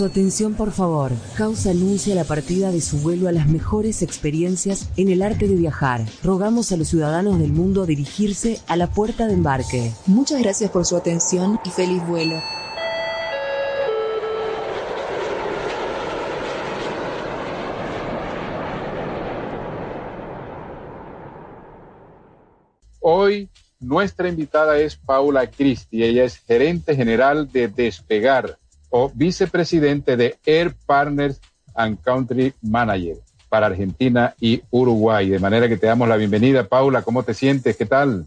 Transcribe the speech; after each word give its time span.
Su 0.00 0.06
atención, 0.06 0.54
por 0.54 0.72
favor. 0.72 1.12
Causa 1.36 1.72
anuncia 1.72 2.14
la 2.14 2.24
partida 2.24 2.72
de 2.72 2.80
su 2.80 2.96
vuelo 3.00 3.28
a 3.28 3.32
las 3.32 3.48
mejores 3.48 4.00
experiencias 4.00 4.88
en 4.96 5.10
el 5.10 5.20
arte 5.20 5.46
de 5.46 5.56
viajar. 5.56 6.06
Rogamos 6.24 6.72
a 6.72 6.78
los 6.78 6.88
ciudadanos 6.88 7.38
del 7.38 7.52
mundo 7.52 7.82
a 7.82 7.86
dirigirse 7.86 8.62
a 8.66 8.76
la 8.76 8.86
puerta 8.86 9.26
de 9.26 9.34
embarque. 9.34 9.92
Muchas 10.06 10.40
gracias 10.40 10.70
por 10.70 10.86
su 10.86 10.96
atención 10.96 11.60
y 11.66 11.68
feliz 11.68 12.02
vuelo. 12.06 12.42
Hoy 23.00 23.50
nuestra 23.80 24.30
invitada 24.30 24.78
es 24.78 24.96
Paula 24.96 25.50
Cristi. 25.50 26.02
Ella 26.02 26.24
es 26.24 26.38
gerente 26.38 26.96
general 26.96 27.52
de 27.52 27.68
Despegar 27.68 28.56
o 28.90 29.10
vicepresidente 29.14 30.16
de 30.16 30.36
Air 30.44 30.74
Partners 30.86 31.40
and 31.74 32.00
Country 32.02 32.52
Manager 32.60 33.16
para 33.48 33.66
Argentina 33.66 34.34
y 34.40 34.62
Uruguay. 34.70 35.28
De 35.28 35.38
manera 35.38 35.68
que 35.68 35.76
te 35.76 35.86
damos 35.86 36.08
la 36.08 36.16
bienvenida. 36.16 36.68
Paula, 36.68 37.02
¿cómo 37.02 37.22
te 37.22 37.34
sientes? 37.34 37.76
¿Qué 37.76 37.86
tal? 37.86 38.26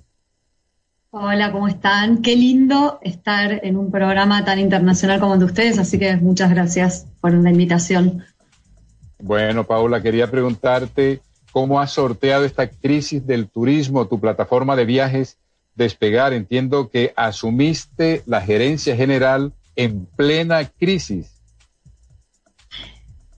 Hola, 1.12 1.52
¿cómo 1.52 1.67
están? 1.67 2.23
Qué 2.23 2.36
lindo 2.36 2.99
estar 3.03 3.63
en 3.63 3.77
un 3.77 3.91
programa 3.91 4.44
tan 4.44 4.58
internacional 4.58 5.20
como 5.20 5.36
el 5.36 5.39
de 5.39 5.45
ustedes, 5.45 5.77
así 5.77 5.99
que 5.99 6.16
muchas 6.17 6.49
gracias 6.49 7.05
por 7.22 7.34
la 7.34 7.52
invitación. 7.52 8.23
Bueno, 9.20 9.64
Paula, 9.64 10.02
quería 10.02 10.31
preguntarte 10.31 11.22
cómo 11.52 11.80
has 11.80 11.91
sorteado 11.91 12.45
esta 12.45 12.67
crisis 12.67 13.25
del 13.27 13.48
turismo, 13.48 14.08
tu 14.08 14.20
plataforma 14.20 14.75
de 14.75 14.86
viajes 14.86 15.38
Despegar. 15.75 16.34
Entiendo 16.34 16.89
que 16.89 17.14
asumiste 17.16 18.22
la 18.25 18.41
gerencia 18.41 18.95
general 18.95 19.53
en 19.76 20.06
plena 20.06 20.66
crisis. 20.66 21.30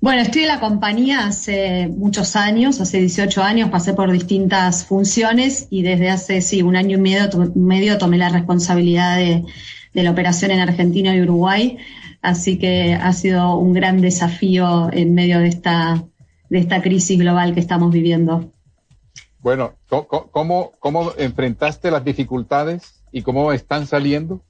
Bueno, 0.02 0.22
estoy 0.22 0.44
en 0.44 0.50
la 0.50 0.60
compañía 0.60 1.26
hace 1.26 1.88
muchos 1.88 2.36
años, 2.36 2.80
hace 2.80 3.00
18 3.00 3.42
años, 3.42 3.70
pasé 3.72 3.94
por 3.94 4.12
distintas 4.12 4.86
funciones 4.86 5.68
y 5.72 5.82
desde 5.82 6.12
hace, 6.12 6.42
sí, 6.42 6.62
un 6.62 6.76
año 6.76 6.98
y 6.98 7.02
medio, 7.02 7.30
medio 7.56 7.98
tomé 7.98 8.18
la 8.18 8.30
responsabilidad 8.30 9.18
de, 9.18 9.44
de 9.96 10.04
la 10.04 10.12
operación 10.12 10.52
en 10.52 10.60
Argentina 10.60 11.16
y 11.16 11.22
Uruguay, 11.22 11.78
así 12.22 12.60
que 12.60 12.94
ha 12.94 13.14
sido 13.14 13.58
un 13.58 13.74
gran 13.74 14.02
desafío 14.02 14.92
en 14.92 15.16
medio 15.16 15.40
de 15.40 15.48
esta, 15.48 16.04
de 16.50 16.60
esta 16.60 16.82
crisis 16.82 17.18
global 17.18 17.54
que 17.54 17.62
estamos 17.62 17.92
viviendo. 17.92 18.52
Bueno, 19.40 19.76
¿cómo, 20.32 20.74
cómo 20.80 21.14
enfrentaste 21.18 21.90
las 21.92 22.04
dificultades 22.04 23.04
y 23.12 23.22
cómo 23.22 23.54
están 23.54 23.88
saliendo? 23.88 24.42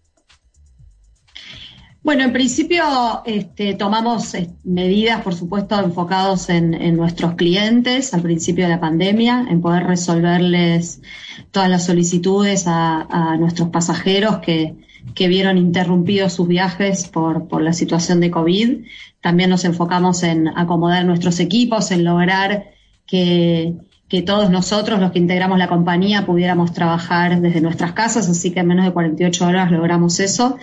Bueno, 2.05 2.23
en 2.23 2.33
principio 2.33 2.83
este, 3.25 3.73
tomamos 3.73 4.35
eh, 4.35 4.51
medidas, 4.63 5.23
por 5.23 5.33
supuesto, 5.33 5.79
enfocados 5.79 6.49
en, 6.49 6.95
nuestros 6.95 7.33
clientes 7.33 8.13
al 8.13 8.21
principio 8.21 8.65
de 8.65 8.69
la 8.69 8.79
pandemia, 8.79 9.47
en 9.49 9.59
poder 9.59 9.87
resolverles 9.87 11.01
todas 11.49 11.67
las 11.67 11.83
solicitudes 11.83 12.65
a, 12.67 13.35
nuestros 13.39 13.69
pasajeros 13.69 14.37
que, 14.37 14.75
vieron 15.15 15.57
interrumpidos 15.57 16.33
sus 16.33 16.47
viajes 16.47 17.07
por, 17.07 17.47
por 17.47 17.63
la 17.63 17.73
situación 17.73 18.19
de 18.19 18.29
COVID. 18.29 18.85
También 19.19 19.49
nos 19.49 19.65
enfocamos 19.65 20.21
en 20.21 20.47
acomodar 20.47 21.05
nuestros 21.05 21.39
equipos, 21.39 21.89
en 21.89 22.03
lograr 22.03 22.65
que 23.07 23.73
que 24.07 24.21
todos 24.21 24.49
nosotros, 24.49 24.99
los 24.99 25.11
que 25.11 25.19
integramos 25.19 25.57
la 25.57 25.67
compañía, 25.67 26.25
pudiéramos 26.25 26.73
trabajar 26.73 27.41
desde 27.41 27.61
nuestras 27.61 27.93
casas, 27.93 28.29
así 28.29 28.51
que 28.51 28.59
en 28.59 28.67
menos 28.67 28.85
de 28.85 28.91
48 28.91 29.47
horas 29.47 29.71
logramos 29.71 30.19
eso. 30.19 30.57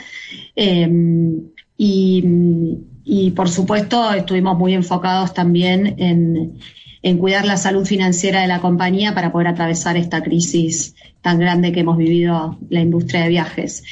Em, 0.54 1.40
y, 1.76 3.32
por 3.34 3.48
supuesto, 3.48 4.12
estuvimos 4.14 4.56
muy 4.56 4.74
enfocados 4.74 5.34
también 5.34 5.97
en, 5.98 6.60
en, 7.02 7.19
cuidar 7.19 7.44
la 7.44 7.56
salud 7.56 7.84
financiera 7.84 8.42
de 8.42 8.47
la 8.47 8.60
compañía 8.60 9.14
para 9.14 9.32
poder 9.32 9.48
atravesar 9.48 9.97
esta 9.97 10.22
crisis 10.22 10.94
tan 11.20 11.41
grande 11.41 11.72
que 11.72 11.81
hemos 11.81 11.97
vivido 11.97 12.58
la 12.69 12.81
industria 12.81 13.22
de 13.22 13.28
viajes. 13.28 13.82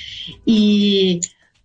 Y 0.46 1.20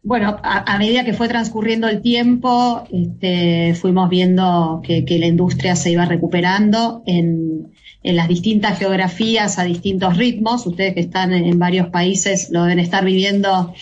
bueno, 0.05 0.39
a, 0.43 0.77
medida 0.77 1.03
que 1.03 1.13
fue 1.13 1.27
transcurriendo 1.27 1.87
el 1.87 2.03
tiempo, 2.03 2.87
este, 2.93 3.73
fuimos 3.73 4.07
viendo 4.07 4.83
que, 4.83 5.03
la 5.17 5.25
industria 5.25 5.75
se 5.75 5.89
iba 5.89 6.05
recuperando 6.05 7.01
en, 7.07 7.73
las 8.03 8.27
distintas 8.27 8.77
geografías 8.77 9.57
a 9.57 9.63
distintos 9.63 10.15
ritmos. 10.15 10.67
Ustedes 10.67 10.93
que 10.93 10.99
están 10.99 11.33
en, 11.33 11.57
varios 11.57 11.89
países 11.89 12.51
lo 12.51 12.61
deben 12.61 12.77
estar 12.77 13.03
viviendo 13.03 13.73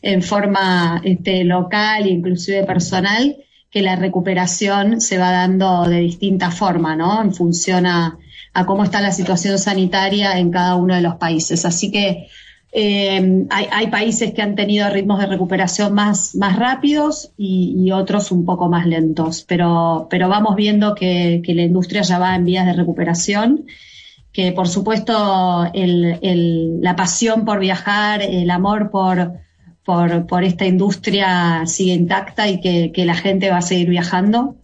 en 0.00 0.22
forma 0.22 1.02
este, 1.04 1.44
local 1.44 2.06
e 2.06 2.10
inclusive 2.10 2.64
personal, 2.64 3.36
que 3.70 3.82
la 3.82 3.96
recuperación 3.96 5.02
se 5.02 5.18
va 5.18 5.30
dando 5.30 5.84
de 5.84 6.00
distinta 6.00 6.50
forma, 6.50 6.96
¿no? 6.96 7.20
En 7.22 7.34
función 7.34 7.84
a 7.84 8.16
cómo 8.64 8.82
está 8.82 9.02
la 9.02 9.12
situación 9.12 9.58
sanitaria 9.58 10.38
en 10.38 10.50
cada 10.50 10.76
uno 10.76 10.94
de 10.94 11.02
los 11.02 11.16
países. 11.16 11.66
Así 11.66 11.90
que 11.90 12.28
eh, 12.72 13.46
hay, 13.50 13.86
países 13.86 14.32
que 14.32 14.42
han 14.42 14.54
tenido 14.54 14.90
ritmos 14.90 15.18
de 15.18 15.26
recuperación 15.26 15.94
más, 15.94 16.34
más 16.34 16.58
rápidos 16.58 17.32
y, 17.36 17.90
otros 17.90 18.30
un 18.32 18.44
poco 18.44 18.68
más 18.68 18.86
lentos, 18.86 19.44
pero, 19.48 20.08
pero 20.10 20.28
vamos 20.28 20.56
viendo 20.56 20.94
que, 20.94 21.42
la 21.46 21.62
industria 21.62 22.02
ya 22.02 22.18
va 22.18 22.34
en 22.34 22.44
vías 22.44 22.66
de 22.66 22.74
recuperación, 22.74 23.64
que 24.32 24.52
por 24.52 24.68
supuesto 24.68 25.70
la 25.72 26.96
pasión 26.96 27.44
por 27.44 27.60
viajar, 27.60 28.20
el 28.20 28.50
amor 28.50 28.90
por, 28.90 29.32
por, 29.84 30.44
esta 30.44 30.66
industria 30.66 31.62
sigue 31.64 31.94
intacta 31.94 32.48
y 32.48 32.60
que, 32.60 33.04
la 33.06 33.14
gente 33.14 33.50
va 33.50 33.58
a 33.58 33.62
seguir 33.62 33.88
viajando. 33.88 34.56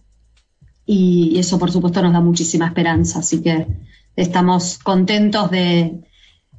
Y 0.85 1.39
eso 1.39 1.57
por 1.57 1.71
supuesto 1.71 2.01
nos 2.03 2.13
da 2.13 2.19
muchísima 2.19 2.67
esperanza, 2.67 3.19
así 3.19 3.41
que 3.41 3.65
estamos 4.15 4.77
contentos 4.77 5.49
de 5.49 6.03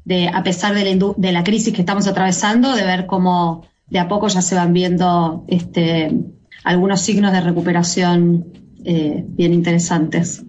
de, 0.05 0.29
a 0.29 0.43
pesar 0.43 0.75
de 0.75 0.85
la, 0.95 1.15
de 1.17 1.33
la 1.33 1.45
crisis 1.45 1.73
que 1.75 1.81
estamos 1.81 2.07
atravesando, 2.07 2.75
de 2.75 2.85
ver 2.85 3.07
cómo 3.07 3.67
de 3.89 3.99
a 3.99 4.09
poco 4.09 4.29
ya 4.29 4.43
se 4.43 4.55
van 4.55 4.73
viendo 4.73 5.45
este, 5.49 6.11
algunos 6.65 7.01
signos 7.01 7.33
de 7.33 7.41
recuperación 7.41 8.47
eh, 8.85 9.25
bien 9.27 9.53
interesantes. 9.53 10.45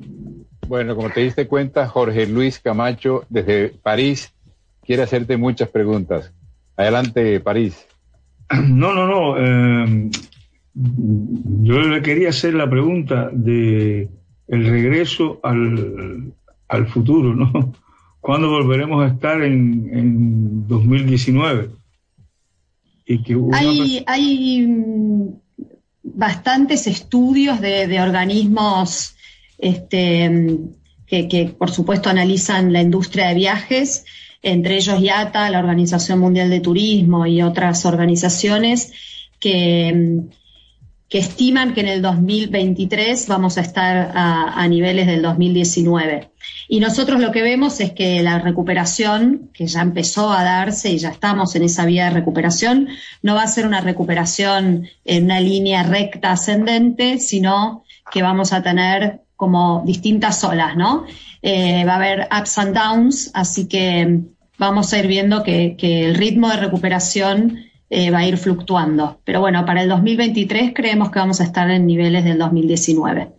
Bueno, 0.68 0.96
como 0.96 1.10
te 1.10 1.22
diste 1.22 1.48
cuenta, 1.48 1.88
Jorge 1.88 2.26
Luis 2.26 2.60
Camacho 2.60 3.26
desde 3.30 3.70
París 3.70 4.34
quiere 4.84 5.04
hacerte 5.04 5.38
muchas 5.38 5.70
preguntas. 5.70 6.34
Adelante, 6.78 7.40
París. 7.40 7.86
No, 8.68 8.94
no, 8.94 9.08
no. 9.08 9.38
Eh, 9.40 10.12
yo 10.76 11.80
le 11.80 12.02
quería 12.04 12.30
hacer 12.30 12.54
la 12.54 12.70
pregunta 12.70 13.30
de 13.32 14.08
el 14.48 14.70
regreso 14.70 15.40
al, 15.42 16.34
al 16.68 16.88
futuro, 16.88 17.34
¿no? 17.34 17.74
¿Cuándo 18.26 18.50
volveremos 18.50 19.04
a 19.04 19.14
estar 19.14 19.44
en, 19.44 20.68
2019? 20.68 21.70
Y 23.06 23.22
que 23.22 23.38
hay, 24.08 24.66
mm, 24.66 25.28
bastantes 26.02 26.88
estudios 26.88 27.62
de, 27.62 28.02
organismos 28.02 29.16
este, 29.60 30.28
mm, 30.28 30.58
que, 31.06 31.56
por 31.56 31.70
supuesto, 31.70 32.10
analizan 32.10 32.74
la 32.74 32.82
industria 32.82 33.28
de 33.28 33.36
viajes, 33.36 34.06
entre 34.42 34.78
ellos 34.78 35.00
IATA, 35.00 35.52
la 35.52 35.60
Organización 35.60 36.18
Mundial 36.18 36.50
de 36.50 36.62
Turismo 36.62 37.28
y 37.28 37.44
otras 37.44 37.86
organizaciones 37.86 38.92
que 39.40 39.94
mm, 39.94 40.46
que 41.10 41.20
estiman 41.20 41.74
que 41.74 41.82
en 41.82 41.88
el 41.88 42.02
2023 42.02 43.28
vamos 43.28 43.58
a 43.58 43.62
estar 43.62 44.12
a, 44.16 44.68
niveles 44.68 45.08
del 45.08 45.22
2019. 45.22 46.30
Y 46.68 46.80
nosotros 46.80 47.20
lo 47.20 47.32
que 47.32 47.44
vemos 47.44 47.80
es 47.80 47.92
que 47.92 48.24
la 48.24 48.40
recuperación, 48.40 49.50
que 49.54 49.68
ya 49.68 49.82
empezó 49.82 50.32
a 50.32 50.44
darse 50.44 50.92
y 50.92 50.98
ya 50.98 51.10
estamos 51.10 51.56
en 51.56 51.64
esa 51.64 51.86
vía 51.86 52.06
de 52.06 52.12
recuperación, 52.12 52.90
no 53.22 53.36
va 53.36 53.44
a 53.44 53.48
ser 53.48 53.68
una 53.68 53.82
recuperación 53.82 54.88
en 55.04 55.26
una 55.26 55.40
línea 55.40 55.84
recta 55.84 56.32
ascendente, 56.32 57.20
sino 57.20 57.84
que 58.12 58.24
vamos 58.24 58.52
a 58.54 58.64
tener 58.64 59.22
como 59.36 59.84
distintas 59.86 60.44
olas, 60.44 60.76
¿no? 60.76 61.06
Eh, 61.42 61.84
va 61.86 61.94
a 61.94 61.96
haber 61.98 62.28
ups 62.36 62.58
and 62.58 62.76
downs, 62.76 63.32
así 63.34 63.68
que 63.68 64.22
vamos 64.58 64.94
a 64.94 65.00
ir 65.00 65.08
viendo 65.08 65.44
que, 65.44 65.76
el 65.80 66.16
ritmo 66.16 66.50
de 66.50 66.58
recuperación 66.58 67.66
eh, 67.90 68.10
va 68.10 68.20
a 68.20 68.28
ir 68.28 68.38
fluctuando. 68.38 69.20
Pero 69.24 69.42
bueno, 69.42 69.66
para 69.66 69.84
el 69.84 69.90
2023 69.90 70.74
creemos 70.74 71.12
que 71.12 71.20
vamos 71.20 71.42
a 71.42 71.44
estar 71.44 71.70
en 71.70 71.86
niveles 71.86 72.24
del 72.24 72.38
2019. 72.38 73.30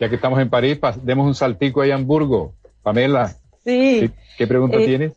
Ya 0.00 0.08
que 0.08 0.14
estamos 0.14 0.38
en 0.40 0.48
París, 0.48 0.78
demos 1.02 1.26
un 1.26 1.34
saltico 1.34 1.80
ahí 1.80 1.90
a 1.90 1.96
Hamburgo. 1.96 2.54
Pamela, 2.82 3.34
sí. 3.64 4.10
¿qué, 4.36 4.46
pregunta 4.46 4.76
eh, 4.78 4.86
tienes? 4.86 5.12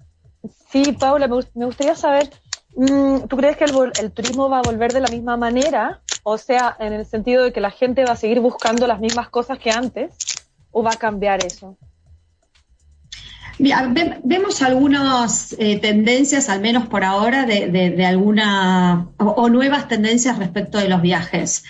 Sí, 0.70 0.94
Paula, 1.00 1.28
me, 1.28 1.66
gustaría 1.66 1.96
saber, 1.96 2.30
mm, 2.76 3.28
¿tú 3.28 3.38
crees 3.38 3.58
que 3.58 3.66
el, 3.66 4.12
turismo 4.12 4.50
va 4.50 4.60
a 4.60 4.64
volver 4.64 4.94
de 4.94 5.02
la 5.02 5.08
misma 5.10 5.38
manera? 5.38 6.02
O 6.24 6.38
sea, 6.38 6.76
en 6.80 6.94
el 6.94 7.06
sentido 7.06 7.44
de 7.44 7.54
que 7.54 7.62
la 7.62 7.72
gente 7.72 8.04
va 8.04 8.14
a 8.14 8.16
seguir 8.16 8.40
buscando 8.40 8.88
las 8.88 9.00
mismas 9.00 9.30
cosas 9.30 9.60
que 9.60 9.72
antes, 9.72 10.16
¿o 10.72 10.84
va 10.84 10.92
a 10.92 10.98
cambiar 10.98 11.46
eso? 11.46 11.78
vemos 14.24 14.62
algunas 14.62 15.56
eh, 15.60 15.78
tendencias, 15.80 16.50
al 16.50 16.62
menos 16.62 16.88
por 16.88 17.04
ahora, 17.04 17.46
de, 17.46 18.06
alguna 18.06 19.10
o, 19.18 19.50
nuevas 19.50 19.88
tendencias 19.88 20.40
respecto 20.40 20.78
de 20.78 20.90
los 20.90 21.02
viajes. 21.02 21.64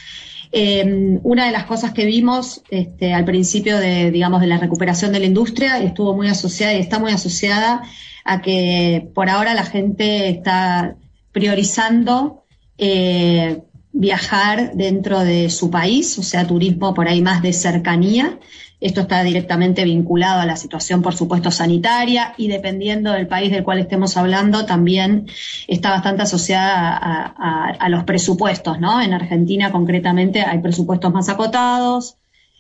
Eh, 0.54 1.20
una 1.24 1.46
de 1.46 1.52
las 1.52 1.64
cosas 1.64 1.94
que 1.94 2.06
vimos 2.06 2.62
este, 2.70 3.14
al 3.14 3.24
principio 3.24 3.78
de, 3.78 4.12
digamos, 4.12 4.42
de 4.42 4.48
la 4.48 4.58
recuperación 4.58 5.14
de 5.14 5.20
la 5.20 5.26
industria 5.26 5.82
estuvo 5.82 6.14
muy 6.14 6.28
asociada 6.28 6.74
y 6.74 6.80
está 6.80 7.00
muy 7.00 7.12
asociada 7.14 7.84
a 8.26 8.42
que 8.42 9.10
por 9.16 9.30
ahora 9.30 9.54
la 9.54 9.64
gente 9.64 10.30
está 10.30 10.96
priorizando 11.32 12.44
eh, 12.78 13.62
viajar 13.94 14.74
dentro 14.74 15.20
de 15.20 15.50
su 15.50 15.70
país, 15.70 16.18
o 16.18 16.24
sea, 16.24 16.48
turismo 16.48 16.94
por 16.94 17.08
ahí 17.08 17.22
más 17.22 17.42
de 17.42 17.54
cercanía, 17.54 18.38
esto 18.82 19.02
está 19.02 19.24
directamente 19.24 19.84
vinculado 19.84 20.42
a 20.42 20.46
la 20.48 20.56
situación, 20.56 21.04
por 21.04 21.14
supuesto, 21.14 21.52
sanitaria 21.52 22.34
y 22.36 22.48
dependiendo 22.48 23.12
del 23.12 23.28
país 23.28 23.52
del 23.52 23.64
cual 23.64 23.78
estemos 23.78 24.18
hablando, 24.18 24.66
también 24.66 25.28
está 25.68 25.92
bastante 25.92 26.24
asociada 26.24 26.98
a, 26.98 27.90
los 27.90 28.04
presupuestos, 28.06 28.80
¿no? 28.80 29.00
En 29.00 29.14
Argentina, 29.14 29.72
concretamente, 29.72 30.42
hay 30.42 30.60
presupuestos 30.60 31.14
más 31.14 31.30
acotados. 31.30 32.18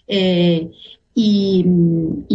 Eh, 0.08 0.70
y, 1.16 1.66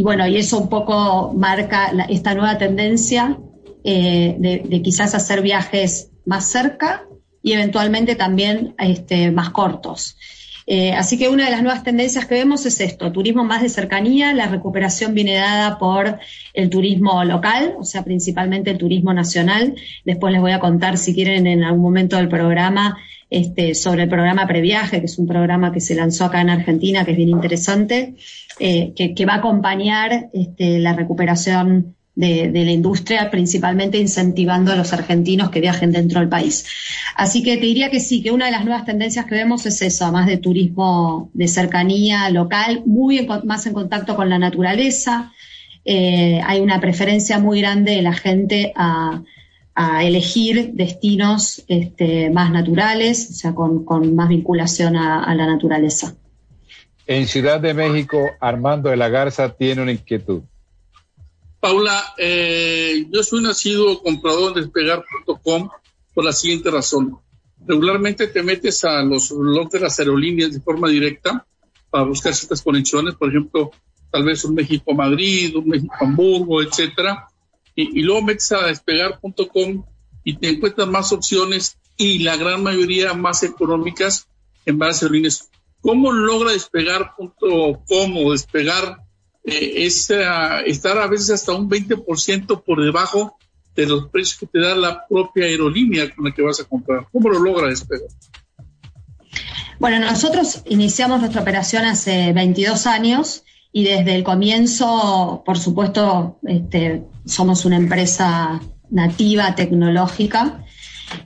bueno, 0.02 0.26
y 0.26 0.36
eso 0.36 0.58
un 0.58 0.68
poco 0.68 1.32
marca 1.34 1.92
esta 2.08 2.34
nueva 2.34 2.58
tendencia 2.58 3.38
eh, 3.84 4.34
de, 4.38 4.82
quizás 4.82 5.14
hacer 5.14 5.42
viajes 5.42 6.10
más 6.24 6.46
cerca 6.46 7.04
y 7.40 7.52
eventualmente 7.52 8.16
también 8.16 8.74
este, 8.78 9.30
más 9.30 9.50
cortos. 9.50 10.16
Eh, 10.66 10.92
así 10.92 11.16
que 11.16 11.28
una 11.28 11.44
de 11.44 11.52
las 11.52 11.62
nuevas 11.62 11.84
tendencias 11.84 12.26
que 12.26 12.34
vemos 12.34 12.66
es 12.66 12.80
esto, 12.80 13.12
turismo 13.12 13.44
más 13.44 13.62
de 13.62 13.68
cercanía, 13.68 14.34
la 14.34 14.48
recuperación 14.48 15.14
viene 15.14 15.34
dada 15.34 15.78
por 15.78 16.18
el 16.54 16.70
turismo 16.70 17.22
local, 17.22 17.74
o 17.78 17.84
sea, 17.84 18.02
principalmente 18.02 18.72
el 18.72 18.78
turismo 18.78 19.14
nacional. 19.14 19.74
Después 20.04 20.32
les 20.32 20.42
voy 20.42 20.52
a 20.52 20.58
contar, 20.58 20.98
si 20.98 21.14
quieren, 21.14 21.46
en 21.46 21.62
algún 21.62 21.82
momento 21.82 22.16
del 22.16 22.28
programa, 22.28 22.98
este, 23.30 23.74
sobre 23.74 24.04
el 24.04 24.08
programa 24.08 24.46
Previaje, 24.46 25.00
que 25.00 25.06
es 25.06 25.18
un 25.18 25.26
programa 25.26 25.72
que 25.72 25.80
se 25.80 25.94
lanzó 25.94 26.26
acá 26.26 26.40
en 26.40 26.50
Argentina, 26.50 27.04
que 27.04 27.12
es 27.12 27.16
bien 27.16 27.30
interesante, 27.30 28.14
eh, 28.58 28.92
que, 28.94 29.26
va 29.26 29.34
a 29.34 29.38
acompañar 29.38 30.30
este, 30.32 30.78
la 30.78 30.94
recuperación 30.94 31.95
de, 32.16 32.50
la 32.64 32.72
industria, 32.72 33.30
principalmente 33.30 33.98
incentivando 33.98 34.72
a 34.72 34.76
los 34.76 34.92
argentinos 34.92 35.50
que 35.50 35.60
viajen 35.60 35.92
dentro 35.92 36.18
del 36.18 36.28
país. 36.28 36.66
Así 37.14 37.42
que 37.42 37.56
te 37.58 37.66
diría 37.66 37.90
que 37.90 38.00
sí, 38.00 38.22
que 38.22 38.32
una 38.32 38.46
de 38.46 38.52
las 38.52 38.64
nuevas 38.64 38.86
tendencias 38.86 39.26
que 39.26 39.34
vemos 39.34 39.66
es 39.66 39.80
eso, 39.82 40.10
más 40.10 40.26
de 40.26 40.38
turismo 40.38 41.30
de 41.34 41.46
cercanía 41.46 42.28
local, 42.30 42.82
muy 42.86 43.28
más 43.44 43.66
en 43.66 43.74
contacto 43.74 44.16
con 44.16 44.30
la 44.30 44.38
naturaleza. 44.38 45.32
Eh, 45.84 46.40
hay 46.44 46.60
una 46.60 46.80
preferencia 46.80 47.38
muy 47.38 47.60
grande 47.60 47.92
de 47.92 48.02
la 48.02 48.14
gente 48.14 48.72
a, 48.74 49.22
elegir 50.00 50.70
destinos 50.72 51.62
este, 51.68 52.30
más 52.30 52.50
naturales, 52.50 53.28
o 53.30 53.34
sea, 53.34 53.54
con, 53.54 54.14
más 54.14 54.30
vinculación 54.30 54.96
a 54.96 55.34
la 55.34 55.46
naturaleza. 55.46 56.14
En 57.06 57.28
Ciudad 57.28 57.60
de 57.60 57.74
México, 57.74 58.30
Armando 58.40 58.88
de 58.88 58.96
la 58.96 59.10
Garza 59.10 59.54
tiene 59.54 59.82
una 59.82 59.92
inquietud. 59.92 60.40
Paula, 61.60 62.14
eh, 62.18 63.06
yo 63.10 63.22
soy 63.22 63.42
nacido 63.42 64.02
comprador 64.02 64.54
de 64.54 64.62
despegar.com 64.62 65.68
por 66.14 66.24
la 66.24 66.32
siguiente 66.32 66.70
razón. 66.70 67.18
Regularmente 67.66 68.28
te 68.28 68.42
metes 68.42 68.84
a 68.84 69.02
los 69.02 69.30
logs 69.30 69.72
de 69.72 69.80
las 69.80 69.98
aerolíneas 69.98 70.52
de 70.52 70.60
forma 70.60 70.88
directa 70.88 71.46
para 71.90 72.04
buscar 72.04 72.34
ciertas 72.34 72.62
conexiones, 72.62 73.14
por 73.14 73.30
ejemplo, 73.30 73.70
tal 74.10 74.24
vez 74.24 74.44
un 74.44 74.54
México-Madrid, 74.54 75.56
un 75.56 75.68
México-Hamburgo, 75.68 76.62
etcétera, 76.62 77.28
y, 77.74 78.00
luego 78.02 78.22
metes 78.22 78.52
a 78.52 78.66
despegar.com 78.66 79.84
y 80.24 80.36
te 80.36 80.48
encuentras 80.48 80.88
más 80.88 81.12
opciones 81.12 81.78
y 81.96 82.20
la 82.20 82.36
gran 82.36 82.62
mayoría 82.62 83.12
más 83.14 83.42
económicas 83.42 84.28
en 84.64 84.78
varias 84.78 85.02
aerolíneas. 85.02 85.50
¿Cómo 85.80 86.12
logra 86.12 86.52
despegar.com 86.52 88.16
o 88.16 88.32
despegar 88.32 89.05
eh, 89.46 89.86
es 89.86 90.10
estar 90.66 90.98
a 90.98 91.06
veces 91.06 91.30
hasta 91.30 91.52
un 91.52 91.70
20% 91.70 92.62
por 92.64 92.84
debajo 92.84 93.38
de 93.76 93.86
los 93.86 94.08
precios 94.08 94.38
que 94.38 94.46
te 94.46 94.58
da 94.58 94.74
la 94.74 95.06
propia 95.06 95.44
aerolínea 95.44 96.12
con 96.14 96.24
la 96.24 96.32
que 96.32 96.42
vas 96.42 96.60
a 96.60 96.64
comprar. 96.64 97.06
¿Cómo 97.12 97.28
lo 97.28 97.38
logra 97.38 97.68
Despegar? 97.68 98.08
Bueno, 99.78 100.00
nosotros 100.00 100.62
iniciamos 100.66 101.20
nuestra 101.20 101.42
operación 101.42 101.84
hace 101.84 102.32
22 102.32 102.86
años 102.86 103.44
y 103.72 103.84
desde 103.84 104.14
el 104.14 104.24
comienzo, 104.24 105.42
por 105.44 105.58
supuesto, 105.58 106.38
este, 106.46 107.04
somos 107.26 107.66
una 107.66 107.76
empresa 107.76 108.60
nativa 108.90 109.54
tecnológica. 109.54 110.64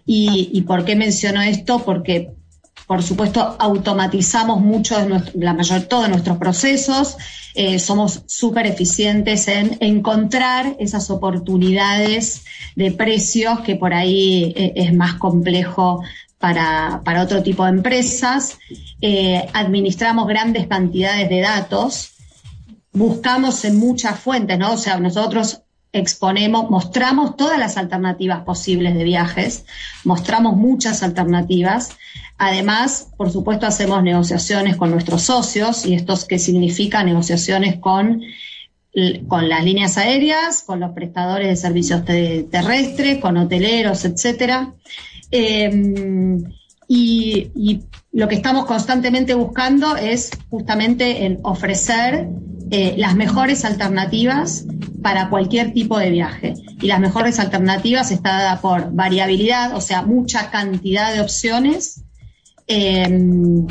¿Y 0.04 0.60
por 0.62 0.84
qué 0.84 0.96
menciono 0.96 1.40
esto? 1.40 1.82
Porque 1.84 2.32
por 2.90 3.04
supuesto, 3.04 3.54
automatizamos 3.56 4.60
mucho 4.60 4.98
de 4.98 5.22
la 5.34 5.54
mayor 5.54 5.82
todo 5.82 6.02
de 6.02 6.08
nuestros 6.08 6.38
procesos. 6.38 7.16
Eh, 7.54 7.78
somos 7.78 8.24
súper 8.26 8.66
eficientes 8.66 9.46
en 9.46 9.76
encontrar 9.78 10.74
esas 10.80 11.08
oportunidades 11.08 12.44
de 12.74 12.90
precios 12.90 13.60
que 13.60 13.76
por 13.76 13.94
ahí 13.94 14.52
eh, 14.56 14.72
es 14.74 14.92
más 14.92 15.14
complejo 15.14 16.02
para, 16.38 17.00
otro 17.22 17.44
tipo 17.44 17.62
de 17.62 17.70
empresas. 17.70 18.58
Eh, 19.00 19.46
administramos 19.52 20.26
grandes 20.26 20.66
cantidades 20.66 21.28
de 21.28 21.42
datos. 21.42 22.14
Buscamos 22.92 23.64
en 23.64 23.78
muchas 23.78 24.18
fuentes, 24.18 24.58
¿no? 24.58 24.72
O 24.72 24.78
sea, 24.78 24.98
nosotros 24.98 25.62
exponemos, 25.92 26.70
mostramos 26.70 27.36
todas 27.36 27.58
las 27.58 27.76
alternativas 27.76 28.42
posibles 28.44 28.94
de 28.94 29.04
viajes, 29.04 29.64
mostramos 30.04 30.56
muchas 30.56 31.02
alternativas. 31.02 31.96
Además, 32.38 33.08
por 33.16 33.30
supuesto, 33.30 33.66
hacemos 33.66 34.02
negociaciones 34.02 34.76
con 34.76 34.90
nuestros 34.90 35.22
socios 35.22 35.84
y 35.84 35.94
esto 35.94 36.14
que 36.28 36.38
significa 36.38 37.02
negociaciones 37.02 37.76
con, 37.76 38.22
con 39.28 39.48
las 39.48 39.64
líneas 39.64 39.98
aéreas, 39.98 40.62
con 40.62 40.80
los 40.80 40.92
prestadores 40.92 41.48
de 41.48 41.56
servicios 41.56 42.04
terrestres, 42.04 43.18
con 43.18 43.36
hoteleros, 43.36 44.04
etcétera. 44.04 44.72
Em, 45.30 46.42
y, 46.88 47.50
y, 47.54 47.80
lo 48.12 48.26
que 48.26 48.34
estamos 48.34 48.64
constantemente 48.64 49.34
buscando 49.34 49.96
es 49.96 50.30
justamente 50.50 51.24
en 51.24 51.38
ofrecer 51.44 52.28
eh, 52.72 52.94
las 52.96 53.16
mejores 53.16 53.64
alternativas 53.64 54.64
para 55.02 55.28
cualquier 55.28 55.72
tipo 55.72 55.98
de 55.98 56.10
viaje. 56.10 56.54
Y 56.80 56.86
las 56.86 57.00
mejores 57.00 57.40
alternativas 57.40 58.12
está 58.12 58.30
dada 58.30 58.60
por 58.60 58.92
variabilidad, 58.92 59.74
o 59.74 59.80
sea, 59.80 60.02
mucha 60.02 60.50
cantidad 60.50 61.12
de 61.12 61.20
opciones 61.20 62.04
em, 62.68 63.66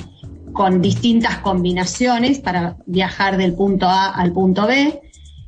con 0.51 0.81
distintas 0.81 1.37
combinaciones 1.37 2.39
para 2.39 2.75
viajar 2.87 3.37
del 3.37 3.53
punto 3.53 3.87
A 3.87 4.09
al 4.09 4.33
punto 4.33 4.67
B. 4.67 5.01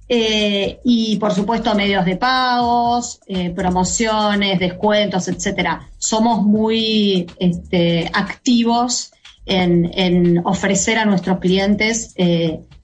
Eh, 0.07 0.79
y 0.85 1.17
por 1.17 1.33
supuesto 1.33 1.75
medios 1.75 2.05
de 2.05 2.15
pagos, 2.15 3.19
eh, 3.27 3.49
promociones, 3.49 4.59
descuentos, 4.59 5.27
etcétera. 5.27 5.89
Somos 5.97 6.43
muy 6.43 7.27
este, 7.37 8.09
activos 8.13 9.11
en, 9.45 10.41
ofrecer 10.45 10.97
a 10.99 11.05
nuestros 11.05 11.39
clientes 11.39 12.13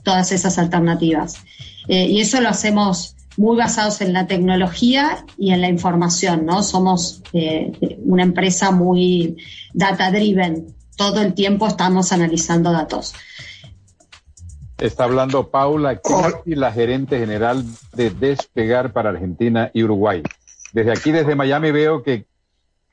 todas 0.07 0.31
esas 0.31 0.57
alternativas. 0.57 1.43
Eh, 1.89 2.05
y 2.05 2.21
eso 2.21 2.39
lo 2.39 2.47
hacemos 2.47 3.17
muy 3.35 3.57
basados 3.57 3.99
en 3.99 4.13
la 4.13 4.25
tecnología 4.25 5.25
y 5.37 5.51
en 5.51 5.59
la 5.59 5.67
información, 5.67 6.45
¿no? 6.45 6.63
Somos 6.63 7.21
eh, 7.33 7.73
una 8.05 8.23
empresa 8.23 8.71
muy 8.71 9.35
data 9.73 10.09
driven. 10.09 10.73
Todo 10.95 11.21
el 11.21 11.33
tiempo 11.33 11.67
estamos 11.67 12.13
analizando 12.13 12.71
datos. 12.71 13.15
Está 14.77 15.03
hablando 15.03 15.49
Paula 15.49 15.99
y 16.45 16.55
la 16.55 16.71
gerente 16.71 17.19
general 17.19 17.65
de 17.91 18.09
Despegar 18.09 18.93
para 18.93 19.09
Argentina 19.09 19.71
y 19.73 19.83
Uruguay. 19.83 20.23
Desde 20.71 20.93
aquí, 20.93 21.11
desde 21.11 21.35
Miami, 21.35 21.71
veo 21.71 22.01
que 22.01 22.27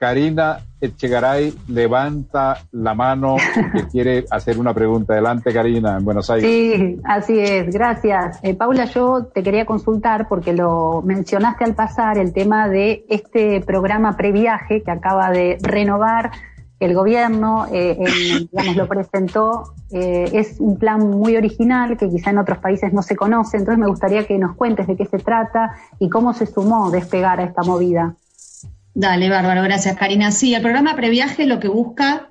Karina 0.05 0.59
Echegaray 0.83 1.55
levanta 1.69 2.59
la 2.73 2.93
mano 2.93 3.37
que 3.73 3.85
quiere 3.91 4.27
hacer 4.31 4.59
una 4.59 4.75
pregunta. 4.75 5.15
Adelante, 5.15 5.51
Karina, 5.51 5.97
en 5.97 6.05
Buenos 6.05 6.29
Aires. 6.29 6.47
Sí, 6.47 7.01
así 7.05 7.39
es, 7.39 7.73
gracias. 7.73 8.39
Eh, 8.43 8.53
Paula, 8.55 8.85
yo 8.85 9.31
te 9.35 9.43
quería 9.43 9.65
consultar 9.65 10.29
porque 10.29 10.53
lo 10.53 11.01
mencionaste 11.01 11.65
al 11.65 11.75
pasar, 11.75 12.19
el 12.19 12.35
tema 12.35 12.69
de 12.69 13.07
este 13.09 13.63
programa 13.63 14.15
previaje 14.15 14.83
que 14.83 14.91
acaba 14.91 15.31
de 15.31 15.57
renovar 15.63 16.33
el 16.81 16.95
gobierno, 16.95 17.65
eh, 17.73 17.97
digamos, 18.53 18.77
lo 18.77 18.87
presentó. 18.87 19.73
Eh, 19.91 20.29
es 20.35 20.61
un 20.61 20.79
plan 20.79 21.01
muy 21.01 21.35
original 21.35 21.97
que 21.97 22.11
quizá 22.11 22.29
en 22.29 22.37
otros 22.37 22.59
países 22.59 22.93
no 22.93 23.01
se 23.01 23.17
conoce, 23.17 23.57
entonces 23.57 23.79
me 23.79 23.89
gustaría 23.89 24.27
que 24.27 24.37
nos 24.37 24.55
cuentes 24.55 24.87
de 24.87 24.97
qué 24.97 25.07
se 25.07 25.17
trata 25.17 25.77
y 25.99 26.11
cómo 26.11 26.35
se 26.35 26.45
sumó 26.45 26.91
despegar 26.91 27.41
a 27.41 27.45
esta 27.45 27.63
movida. 27.63 28.17
Dale, 28.95 29.29
bárbaro, 29.29 29.63
gracias 29.63 29.97
Karina. 29.97 30.31
Sí, 30.31 30.55
el 30.55 30.63
programa 30.63 30.95
Previaje 30.95 31.47
lo 31.47 31.59
que 31.59 31.69
busca 31.69 32.31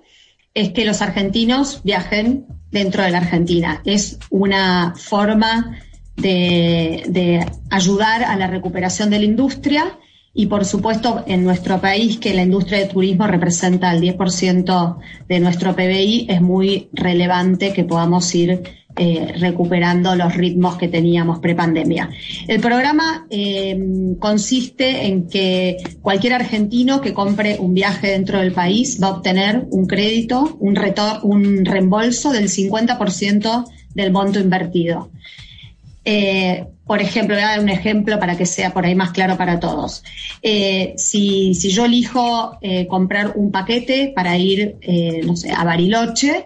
es 0.53 0.71
que 0.71 0.85
los 0.85 1.01
argentinos 1.01 1.81
viajen 1.83 2.45
dentro 2.71 3.03
de 3.03 3.11
la 3.11 3.17
Argentina. 3.17 3.81
Es 3.85 4.17
una 4.29 4.93
forma 4.95 5.77
de, 6.15 7.45
ayudar 7.69 8.23
a 8.23 8.35
la 8.35 8.47
recuperación 8.47 9.09
de 9.09 9.19
la 9.19 9.25
industria 9.25 9.99
y 10.33 10.47
por 10.47 10.65
supuesto 10.65 11.23
en 11.27 11.43
nuestro 11.43 11.79
país 11.79 12.17
que 12.17 12.33
la 12.33 12.41
industria 12.41 12.79
de 12.79 12.87
turismo 12.87 13.27
representa 13.27 13.91
el 13.91 14.01
10% 14.01 14.97
de 15.27 15.39
nuestro 15.39 15.75
PBI, 15.75 16.25
es 16.27 16.41
muy 16.41 16.89
relevante 16.91 17.71
que 17.71 17.83
podamos 17.83 18.33
ir 18.33 18.63
eh, 18.95 19.33
recuperando 19.39 20.15
los 20.15 20.35
ritmos 20.35 20.77
que 20.77 20.87
teníamos 20.87 21.39
prepandemia. 21.39 22.09
El 22.47 22.59
programa 22.61 23.25
eh, 23.29 24.15
consiste 24.19 25.07
en 25.07 25.27
que 25.27 25.77
cualquier 26.01 26.33
argentino 26.33 27.01
que 27.01 27.13
compre 27.13 27.57
un 27.59 27.73
viaje 27.73 28.09
dentro 28.11 28.39
del 28.39 28.51
país 28.51 28.99
va 29.01 29.07
a 29.07 29.11
obtener 29.11 29.65
un 29.69 29.85
crédito, 29.85 30.57
un, 30.59 30.77
un 31.23 31.65
reembolso 31.65 32.31
del 32.31 32.49
50% 32.49 33.65
del 33.95 34.11
monto 34.11 34.39
invertido. 34.39 35.09
Eh, 36.05 36.65
por 36.85 37.01
ejemplo, 37.01 37.35
voy 37.35 37.43
a 37.43 37.47
dar 37.47 37.59
un 37.61 37.69
ejemplo 37.69 38.19
para 38.19 38.37
que 38.37 38.45
sea 38.45 38.73
por 38.73 38.85
ahí 38.85 38.93
más 38.93 39.11
claro 39.11 39.37
para 39.37 39.59
todos. 39.59 40.03
Eh, 40.41 40.93
si, 40.97 41.53
yo 41.53 41.85
elijo 41.85 42.57
eh, 42.61 42.87
comprar 42.87 43.33
un 43.35 43.51
paquete 43.51 44.11
para 44.13 44.37
ir, 44.37 44.75
no 45.25 45.35
sé, 45.37 45.51
a 45.51 45.63
Bariloche 45.63 46.45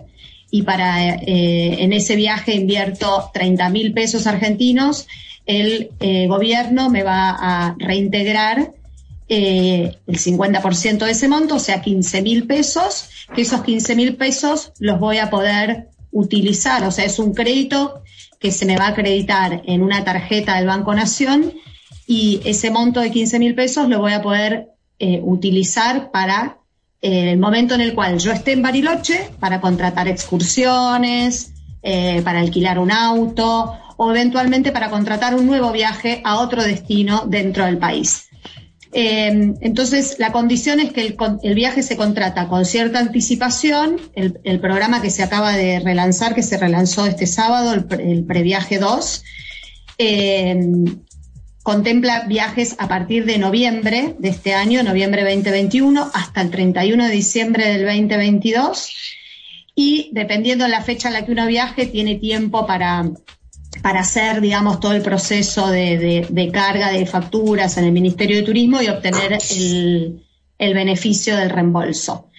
y 0.52 0.62
para 0.62 1.16
en 1.16 1.92
ese 1.92 2.16
viaje 2.16 2.54
invierto 2.54 3.32
30 3.34 3.70
mil 3.70 3.94
pesos 3.94 4.28
argentinos, 4.28 5.08
el 5.46 5.90
gobierno 6.28 6.90
me 6.90 7.04
va 7.04 7.32
a 7.32 7.76
reintegrar 7.80 8.74
el 9.28 9.98
50% 10.08 11.00
de 11.00 11.12
ese 11.12 11.28
monto, 11.28 11.56
o 11.56 11.60
sea, 11.60 11.82
15 11.82 12.22
mil 12.22 12.46
pesos, 12.46 13.10
que 13.36 13.42
esos 13.42 13.64
15 13.64 13.96
mil 13.96 14.16
pesos 14.16 14.72
los 14.80 15.00
voy 15.00 15.18
a 15.18 15.30
poder 15.30 15.90
utilizar, 16.12 16.84
o 16.84 16.92
sea, 16.92 17.06
es 17.06 17.20
un 17.20 17.34
crédito 17.34 18.04
que 18.40 18.52
se 18.52 18.66
me 18.66 18.78
va 18.78 18.86
a 18.86 18.90
acreditar 18.90 19.62
en 19.66 19.82
una 19.82 20.04
tarjeta 20.04 20.56
del 20.58 20.68
Banco 20.68 20.94
Nación 20.94 21.54
y 22.06 22.42
ese 22.46 22.72
monto 22.72 23.00
de 23.00 23.12
15 23.12 23.40
mil 23.40 23.56
pesos 23.56 23.90
lo 23.90 24.00
voy 24.00 24.14
a 24.14 24.22
poder 24.22 24.70
eh, 25.00 25.20
utilizar 25.24 26.12
para 26.12 26.58
eh, 27.02 27.32
el 27.32 27.40
momento 27.40 27.76
en 27.76 27.82
el 27.82 27.94
cual 27.94 28.18
yo 28.18 28.32
esté 28.32 28.54
en 28.54 28.62
Bariloche, 28.62 29.30
para 29.40 29.62
contratar 29.62 30.08
excursiones, 30.08 31.54
eh, 31.84 32.22
para 32.24 32.40
alquilar 32.40 32.80
un 32.80 32.92
auto 32.92 33.78
o 33.98 34.12
eventualmente 34.12 34.72
para 34.72 34.90
contratar 34.90 35.36
un 35.36 35.46
nuevo 35.46 35.72
viaje 35.72 36.22
a 36.24 36.40
otro 36.40 36.64
destino 36.64 37.24
dentro 37.28 37.66
del 37.66 37.78
país. 37.78 38.27
Eh, 39.00 39.54
entonces, 39.62 40.16
la 40.18 40.32
condición 40.32 40.80
es 40.80 40.92
que 40.92 41.16
el, 41.44 41.54
viaje 41.54 41.84
se 41.84 41.96
contrata 41.96 42.48
con 42.48 42.66
cierta 42.66 42.98
anticipación. 42.98 44.02
El, 44.16 44.60
programa 44.60 45.04
que 45.04 45.12
se 45.12 45.22
acaba 45.22 45.56
de 45.56 45.80
relanzar, 45.80 46.34
que 46.34 46.42
se 46.42 46.58
relanzó 46.58 47.06
este 47.06 47.28
sábado, 47.28 47.76
el, 47.76 48.24
Previaje 48.26 48.80
2, 48.80 49.24
eh, 50.00 50.60
contempla 51.62 52.26
viajes 52.28 52.76
a 52.80 52.88
partir 52.88 53.26
de 53.26 53.38
noviembre 53.38 54.16
de 54.18 54.30
este 54.30 54.56
año, 54.56 54.82
noviembre 54.82 55.22
2021, 55.22 56.10
hasta 56.16 56.42
el 56.42 56.50
31 56.50 57.06
de 57.06 57.12
diciembre 57.12 57.68
del 57.68 57.86
2022. 57.86 58.90
Y 59.76 60.10
dependiendo 60.12 60.64
de 60.64 60.72
la 60.72 60.82
fecha 60.82 61.10
en 61.10 61.14
la 61.14 61.24
que 61.24 61.34
uno 61.34 61.46
viaje, 61.46 61.86
tiene 61.86 62.16
tiempo 62.16 62.66
para 62.66 63.12
para 63.88 64.02
hacer, 64.02 64.42
digamos, 64.42 64.82
todo 64.82 64.92
el 64.92 65.02
proceso 65.02 65.68
de, 65.70 66.50
carga 66.54 66.92
de 66.92 67.06
facturas 67.06 67.78
en 67.78 67.86
el 67.86 67.94
Ministerio 67.94 68.36
de 68.36 68.44
Turismo 68.44 68.82
y 68.82 68.90
obtener 68.90 69.38
el, 69.50 70.74
beneficio 70.74 71.38
del 71.38 71.50
reembolso. 71.50 72.30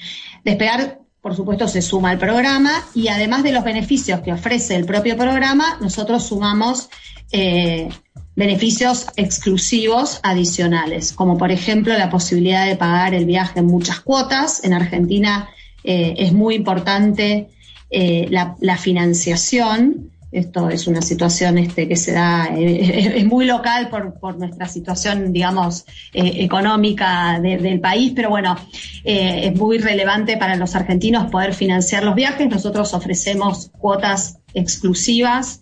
Despegar, 0.44 0.98
por 1.22 1.34
supuesto, 1.34 1.66
se 1.66 1.80
suma 1.80 2.10
al 2.10 2.18
programa 2.18 2.84
y 2.94 3.08
además 3.08 3.44
de 3.44 3.52
los 3.52 3.64
beneficios 3.64 4.20
que 4.20 4.30
ofrece 4.30 4.76
el 4.76 4.84
propio 4.84 5.16
programa, 5.16 5.78
nosotros 5.80 6.26
sumamos 6.26 6.90
eh, 7.32 7.88
beneficios 8.36 9.06
exclusivos 9.16 10.20
adicionales, 10.22 11.14
como 11.14 11.38
por 11.38 11.50
ejemplo 11.50 11.96
la 11.96 12.10
posibilidad 12.10 12.66
de 12.66 12.76
pagar 12.76 13.14
el 13.14 13.24
viaje 13.24 13.60
en 13.60 13.66
muchas 13.68 14.00
cuotas. 14.00 14.62
En 14.64 14.74
Argentina 14.74 15.48
eh, 15.82 16.14
es 16.18 16.34
muy 16.34 16.56
importante 16.56 17.48
eh, 17.88 18.26
la, 18.28 18.54
la 18.60 18.76
financiación 18.76 20.10
esto 20.30 20.68
es 20.68 20.86
una 20.86 21.00
situación 21.00 21.56
este, 21.58 21.88
que 21.88 21.96
se 21.96 22.12
da, 22.12 22.48
eh, 22.54 23.16
es, 23.16 23.26
muy 23.26 23.46
local 23.46 23.88
por, 23.88 24.38
nuestra 24.38 24.68
situación, 24.68 25.32
digamos, 25.32 25.86
eh, 26.12 26.44
económica 26.44 27.40
del 27.40 27.80
país, 27.80 28.12
pero 28.14 28.28
bueno, 28.30 28.56
eh, 29.04 29.42
es 29.44 29.58
muy 29.58 29.78
relevante 29.78 30.36
para 30.36 30.56
los 30.56 30.74
argentinos 30.74 31.30
poder 31.30 31.54
financiar 31.54 32.04
los 32.04 32.14
viajes. 32.14 32.48
Nosotros 32.48 32.92
ofrecemos 32.94 33.70
cuotas 33.78 34.38
exclusivas 34.54 35.60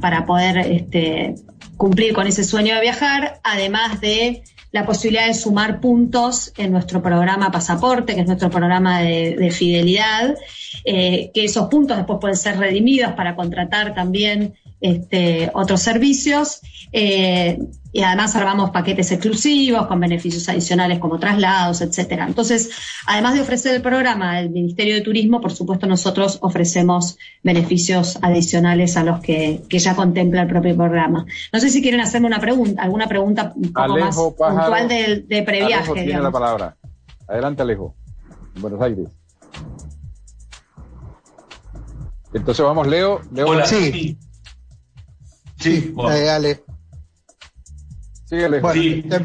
para 0.00 0.26
poder 0.26 0.58
este, 0.58 1.36
cumplir 1.76 2.12
con 2.12 2.26
ese 2.26 2.42
sueño 2.42 2.74
de 2.74 2.80
viajar, 2.80 3.40
además 3.44 4.00
de 4.00 4.42
la 4.70 4.84
posibilidad 4.84 5.26
de 5.26 5.34
sumar 5.34 5.80
puntos 5.80 6.52
en 6.56 6.72
nuestro 6.72 7.02
programa 7.02 7.50
Pasaporte, 7.50 8.14
que 8.14 8.20
es 8.20 8.26
nuestro 8.26 8.50
programa 8.50 9.00
de, 9.00 9.50
fidelidad, 9.50 10.36
eh, 10.84 11.30
que 11.32 11.44
esos 11.44 11.68
puntos 11.68 11.96
después 11.96 12.18
pueden 12.20 12.36
ser 12.36 12.58
redimidos 12.58 13.12
para 13.12 13.34
contratar 13.34 13.94
también 13.94 14.54
este, 14.80 15.50
otros 15.54 15.80
servicios. 15.80 16.60
Eh, 16.92 17.58
y 17.90 18.02
además 18.02 18.36
armamos 18.36 18.70
paquetes 18.70 19.10
exclusivos 19.12 19.86
con 19.86 19.98
beneficios 19.98 20.48
adicionales 20.48 20.98
como 20.98 21.18
traslados, 21.18 21.80
etcétera. 21.80 22.26
Entonces, 22.26 22.70
además 23.06 23.34
de 23.34 23.40
ofrecer 23.40 23.74
el 23.74 23.82
programa 23.82 24.36
del 24.36 24.50
Ministerio 24.50 24.94
de 24.94 25.00
Turismo, 25.00 25.40
por 25.40 25.52
supuesto 25.52 25.86
nosotros 25.86 26.38
ofrecemos 26.42 27.16
beneficios 27.42 28.18
adicionales 28.20 28.96
a 28.96 29.04
los 29.04 29.20
que, 29.20 29.62
ya 29.70 29.96
contempla 29.96 30.42
el 30.42 30.48
propio 30.48 30.76
programa. 30.76 31.24
No 31.52 31.60
sé 31.60 31.70
si 31.70 31.80
quieren 31.80 32.00
hacerme 32.00 32.26
una 32.26 32.40
pregunta, 32.40 32.82
alguna 32.82 33.06
pregunta 33.06 33.52
un 33.56 33.72
poco 33.72 33.96
más 33.96 34.16
puntual 34.16 34.88
de, 34.88 35.24
de 35.26 35.42
previaje. 35.42 35.90
Alejo 35.90 35.94
tiene 35.94 36.20
la 36.20 36.30
palabra. 36.30 36.76
Adelante, 37.26 37.62
Alejo. 37.62 37.94
Buenos 38.60 38.80
Aires. 38.82 39.08
Entonces 42.34 42.64
vamos, 42.64 42.86
Leo. 42.86 43.20
Leo 43.32 43.48
Hola, 43.48 43.66
sí. 43.66 44.18
Sí, 45.58 45.94
dale. 45.96 46.62
Síguele. 48.28 48.60
te, 49.08 49.20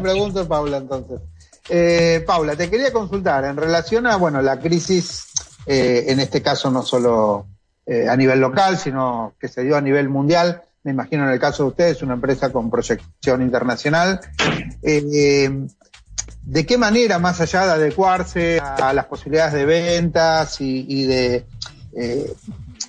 pregunto, 0.00 0.48
Paula, 0.48 0.78
entonces. 0.78 1.20
Eh, 1.68 2.24
Paula, 2.26 2.56
te 2.56 2.68
quería 2.68 2.92
consultar 2.92 3.44
en 3.44 3.56
relación 3.56 4.06
a, 4.06 4.16
bueno, 4.16 4.42
la 4.42 4.58
crisis, 4.58 5.26
eh, 5.66 6.06
en 6.08 6.18
este 6.18 6.42
caso 6.42 6.70
no 6.70 6.82
solo 6.82 7.46
eh, 7.86 8.08
a 8.08 8.16
nivel 8.16 8.40
local, 8.40 8.76
sino 8.76 9.34
que 9.38 9.48
se 9.48 9.62
dio 9.62 9.76
a 9.76 9.80
nivel 9.80 10.08
mundial. 10.08 10.62
Me 10.82 10.90
imagino 10.90 11.24
en 11.24 11.30
el 11.30 11.38
caso 11.38 11.64
de 11.64 11.68
ustedes, 11.68 12.02
una 12.02 12.14
empresa 12.14 12.50
con 12.50 12.70
proyección 12.70 13.42
internacional. 13.42 14.20
¿De 14.80 16.64
qué 16.66 16.78
manera, 16.78 17.18
más 17.18 17.40
allá 17.40 17.66
de 17.66 17.72
adecuarse 17.72 18.58
a 18.58 18.92
las 18.92 19.04
posibilidades 19.04 19.52
de 19.52 19.66
ventas 19.66 20.60
y, 20.60 21.04
de 21.04 21.44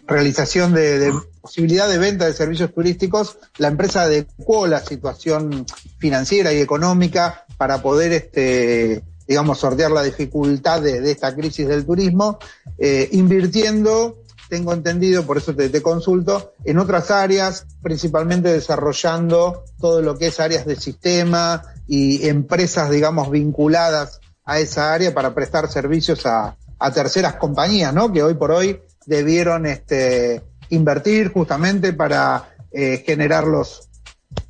realización 0.08 0.74
de, 0.74 1.13
posibilidad 1.41 1.88
de 1.89 1.98
venta 1.98 2.25
de 2.25 2.34
servicios 2.34 2.74
turísticos, 2.74 3.38
la 3.58 3.67
empresa 3.67 4.03
adecuó 4.03 4.67
la 4.67 4.79
situación 4.79 5.65
financiera 5.98 6.53
y 6.53 6.60
económica 6.60 7.46
para 7.58 7.81
poder, 7.81 8.12
este, 8.13 9.03
digamos, 9.27 9.60
sortear 9.60 9.91
la 9.91 10.03
dificultad 10.03 10.81
de, 10.81 11.12
esta 11.12 11.36
crisis 11.36 11.67
del 11.67 11.86
turismo, 11.86 12.39
eh, 12.77 13.10
invirtiendo, 13.12 14.24
tengo 14.50 14.74
entendido, 14.74 15.25
por 15.25 15.38
eso 15.38 15.55
te, 15.55 15.81
consulto, 15.81 16.53
en 16.63 16.79
otras 16.79 17.12
áreas, 17.12 17.67
principalmente 17.81 18.51
desarrollando 18.51 19.63
todo 19.79 20.01
lo 20.01 20.17
que 20.17 20.27
es 20.27 20.39
áreas 20.39 20.65
de 20.65 20.75
sistema 20.75 21.63
y 21.88 22.27
empresas, 22.27 22.89
digamos, 22.89 23.29
vinculadas 23.29 24.19
a 24.43 24.60
esa 24.60 24.93
área 24.93 25.13
para 25.13 25.36
prestar 25.36 25.72
servicios 25.72 26.25
a 26.25 26.55
terceras 26.93 27.36
compañías, 27.36 27.93
¿no? 27.93 28.12
Que 28.12 28.24
hoy 28.24 28.34
por 28.34 28.51
hoy 28.51 28.81
debieron 29.05 29.65
este, 29.65 30.43
invertir 30.70 31.32
justamente 31.32 31.94
para 31.94 32.50
eh, 32.72 33.04
generar 33.06 33.46
los 33.46 33.90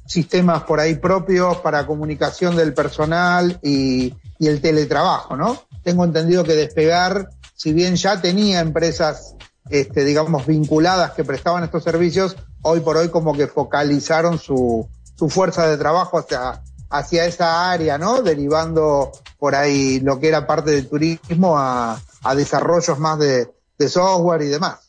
sistemas 0.06 0.64
por 0.64 0.80
ahí 0.80 0.96
propios 0.96 1.58
para 1.58 1.86
comunicación 1.86 2.56
del 2.56 2.74
personal 2.74 3.60
y, 3.62 4.16
el 4.40 4.62
teletrabajo, 4.62 5.36
¿no? 5.36 5.62
Tengo 5.84 6.06
entendido 6.06 6.46
que 6.46 6.56
Despegar, 6.56 7.30
si 7.56 7.74
bien 7.74 7.98
ya 7.98 8.22
tenía 8.22 8.62
empresas, 8.62 9.36
este, 9.70 10.06
digamos, 10.06 10.46
vinculadas 10.46 11.12
que 11.12 11.26
prestaban 11.26 11.66
estos 11.66 11.84
servicios, 11.84 12.38
hoy 12.62 12.80
por 12.80 12.96
hoy 12.96 13.10
como 13.10 13.34
que 13.34 13.48
focalizaron 13.48 14.40
su, 14.40 14.88
su 15.16 15.30
fuerza 15.30 15.68
de 15.68 15.78
trabajo 15.78 16.26
hacia, 16.90 17.26
esa 17.26 17.70
área, 17.70 17.98
¿no? 17.98 18.22
Derivando 18.22 19.12
por 19.38 19.56
ahí 19.56 20.00
lo 20.00 20.20
que 20.22 20.30
era 20.30 20.48
parte 20.48 20.72
del 20.72 20.88
turismo 20.88 21.58
a, 21.58 22.02
desarrollos 22.36 22.98
más 22.98 23.20
de 23.20 23.90
software 23.90 24.42
y 24.44 24.48
demás. 24.48 24.89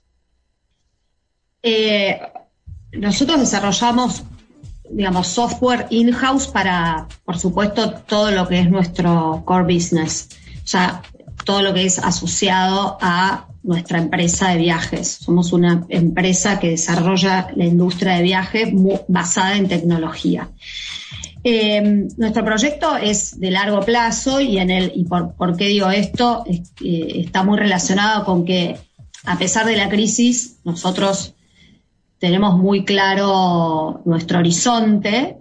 Eh, 1.62 2.20
nosotros 2.92 3.40
desarrollamos, 3.40 4.22
digamos, 4.90 5.28
software 5.28 5.86
in-house 5.90 6.48
para, 6.48 7.06
por 7.24 7.38
supuesto, 7.38 7.92
todo 8.06 8.30
lo 8.30 8.48
que 8.48 8.60
es 8.60 8.70
nuestro 8.70 9.42
core 9.44 9.74
business. 9.74 10.28
Sea, 10.64 11.02
todo 11.44 11.62
lo 11.62 11.74
que 11.74 11.84
es 11.84 11.98
asociado 11.98 12.98
a 13.00 13.46
nuestra 13.62 13.98
empresa 13.98 14.50
de 14.50 14.58
viajes. 14.58 15.18
Somos 15.20 15.52
una 15.52 15.84
empresa 15.88 16.58
que 16.58 16.70
desarrolla 16.70 17.48
la 17.56 17.64
industria 17.64 18.14
de 18.14 18.22
viajes 18.22 18.68
basada 19.08 19.56
en 19.56 19.68
tecnología. 19.68 20.48
Eh, 21.42 22.06
nuestro 22.18 22.44
proyecto 22.44 22.96
es 22.96 23.40
de 23.40 23.50
largo 23.50 23.80
plazo 23.80 24.40
y 24.40 24.58
en 24.58 24.70
el 24.70 24.92
y 24.94 25.04
por, 25.04 25.56
qué 25.56 25.68
digo 25.68 25.88
esto 25.90 26.44
está 26.82 27.42
muy 27.44 27.58
relacionado 27.58 28.26
con 28.26 28.44
que 28.44 28.76
a 29.24 29.38
pesar 29.38 29.64
de 29.64 29.76
la 29.76 29.88
crisis 29.88 30.58
nosotros 30.64 31.34
tenemos 32.20 32.58
muy 32.58 32.84
claro 32.84 34.02
nuestro 34.04 34.38
horizonte 34.38 35.38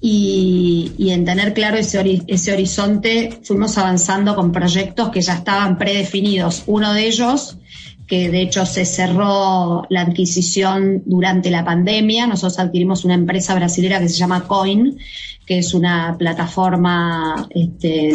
y, 0.00 1.10
en 1.10 1.24
tener 1.24 1.52
claro 1.54 1.76
ese, 1.76 2.52
horizonte 2.52 3.38
fuimos 3.44 3.78
avanzando 3.78 4.34
con 4.34 4.50
proyectos 4.50 5.10
que 5.10 5.20
ya 5.20 5.34
estaban 5.34 5.78
predefinidos. 5.78 6.64
Uno 6.66 6.92
de 6.92 7.06
ellos 7.06 7.58
que 8.06 8.30
de 8.30 8.42
hecho 8.42 8.66
se 8.66 8.84
cerró 8.84 9.84
la 9.90 10.00
adquisición 10.00 11.02
durante 11.06 11.50
la 11.50 11.64
pandemia. 11.64 12.26
Nosotros 12.26 12.58
adquirimos 12.58 13.04
una 13.04 13.14
empresa 13.14 13.54
brasilera 13.54 14.00
que 14.00 14.08
se 14.08 14.18
llama 14.18 14.44
Coin, 14.44 14.98
que 15.46 15.58
es 15.58 15.72
una 15.72 16.16
plataforma 16.18 17.46
este, 17.50 18.12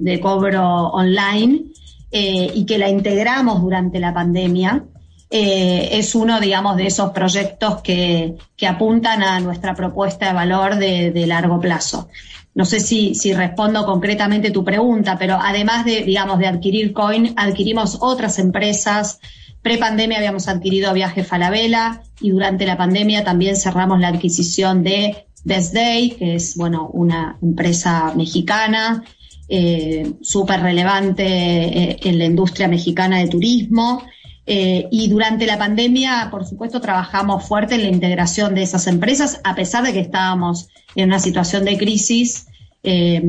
de, 0.00 0.20
cobro 0.20 0.88
online 0.88 1.64
eh, 2.10 2.50
y 2.54 2.64
que 2.64 2.78
la 2.78 2.88
integramos 2.88 3.60
durante 3.60 3.98
la 3.98 4.14
pandemia. 4.14 4.84
Eh, 5.32 5.90
es 5.92 6.16
uno, 6.16 6.40
digamos, 6.40 6.76
de 6.76 6.88
esos 6.88 7.12
proyectos 7.12 7.80
que, 7.82 8.34
apuntan 8.66 9.22
a 9.22 9.38
nuestra 9.40 9.74
propuesta 9.74 10.26
de 10.26 10.32
valor 10.32 10.76
de, 10.76 11.24
largo 11.26 11.60
plazo. 11.60 12.08
No 12.54 12.64
sé 12.64 12.80
si, 12.80 13.14
si, 13.14 13.32
respondo 13.32 13.86
concretamente 13.86 14.50
tu 14.50 14.64
pregunta, 14.64 15.16
pero 15.18 15.38
además 15.40 15.84
de, 15.84 16.02
digamos, 16.02 16.38
de 16.40 16.48
adquirir 16.48 16.92
Coin, 16.92 17.32
adquirimos 17.36 17.98
otras 18.00 18.38
empresas. 18.40 19.20
Pre-pandemia 19.62 20.18
habíamos 20.18 20.48
adquirido 20.48 20.92
Viaje 20.92 21.22
Falabella 21.22 22.02
y 22.20 22.30
durante 22.30 22.66
la 22.66 22.76
pandemia 22.76 23.22
también 23.22 23.56
cerramos 23.56 24.00
la 24.00 24.08
adquisición 24.08 24.82
de 24.82 25.26
Best 25.44 25.72
Day, 25.72 26.10
que 26.10 26.34
es, 26.34 26.56
bueno, 26.56 26.90
una 26.92 27.38
empresa 27.40 28.12
mexicana 28.16 29.04
eh, 29.52 30.12
súper 30.22 30.60
relevante 30.60 31.24
eh, 31.24 31.96
en 32.02 32.18
la 32.18 32.24
industria 32.24 32.68
mexicana 32.68 33.18
de 33.18 33.28
turismo. 33.28 34.02
Eh, 34.46 34.88
y 34.90 35.08
durante 35.08 35.46
la 35.46 35.58
pandemia, 35.58 36.28
por 36.30 36.46
supuesto, 36.46 36.80
trabajamos 36.80 37.46
fuerte 37.46 37.74
en 37.76 37.82
la 37.82 37.88
integración 37.88 38.54
de 38.54 38.62
esas 38.62 38.86
empresas, 38.86 39.40
a 39.44 39.54
pesar 39.54 39.84
de 39.84 39.92
que 39.92 40.00
estábamos 40.00 40.68
en 40.94 41.08
una 41.08 41.18
situación 41.18 41.64
de 41.64 41.78
crisis. 41.78 42.46
Eh, 42.82 43.22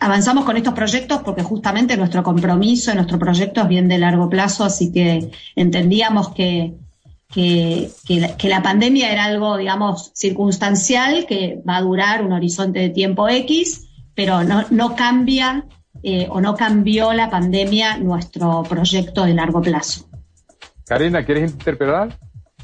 avanzamos 0.00 0.44
con 0.44 0.56
estos 0.56 0.74
proyectos 0.74 1.22
porque 1.22 1.42
justamente 1.42 1.96
nuestro 1.96 2.22
compromiso, 2.22 2.94
nuestro 2.94 3.18
proyecto 3.18 3.62
es 3.62 3.68
bien 3.68 3.88
de 3.88 3.98
largo 3.98 4.28
plazo, 4.28 4.64
así 4.64 4.92
que 4.92 5.30
entendíamos 5.56 6.30
que, 6.30 6.74
que, 7.32 7.90
la, 8.48 8.62
pandemia 8.62 9.12
era 9.12 9.24
algo, 9.24 9.56
digamos, 9.56 10.10
circunstancial, 10.14 11.26
que 11.26 11.60
va 11.68 11.76
a 11.76 11.82
durar 11.82 12.24
un 12.24 12.32
horizonte 12.32 12.80
de 12.80 12.90
tiempo 12.90 13.28
X, 13.28 13.88
pero 14.14 14.42
no, 14.42 14.64
no 14.70 14.96
cambia 14.96 15.64
eh, 16.02 16.26
o 16.30 16.40
no 16.40 16.54
cambió 16.56 17.12
la 17.12 17.30
pandemia 17.30 17.98
nuestro 17.98 18.62
proyecto 18.62 19.24
de 19.24 19.34
largo 19.34 19.60
plazo. 19.60 20.08
Karina, 20.86 21.24
¿quieres 21.24 21.52
interpelar? 21.52 22.18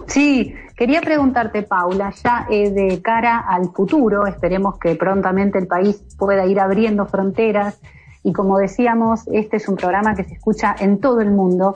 Sí, 0.07 0.55
quería 0.76 1.00
preguntarte, 1.00 1.62
Paula, 1.62 2.12
ya 2.23 2.47
eh, 2.50 2.71
de 2.71 3.00
cara 3.00 3.38
al 3.38 3.73
futuro, 3.73 4.26
esperemos 4.26 4.78
que 4.78 4.95
prontamente 4.95 5.59
el 5.59 5.66
país 5.66 6.02
pueda 6.19 6.47
ir 6.47 6.61
abriendo 6.61 7.07
fronteras 7.07 7.78
y 8.23 8.33
como 8.33 8.59
decíamos, 8.59 9.23
este 9.33 9.59
es 9.59 9.69
un 9.69 9.76
programa 9.76 10.16
que 10.16 10.25
se 10.25 10.35
escucha 10.35 10.75
en 10.81 10.99
todo 10.99 11.21
el 11.21 11.31
mundo. 11.31 11.75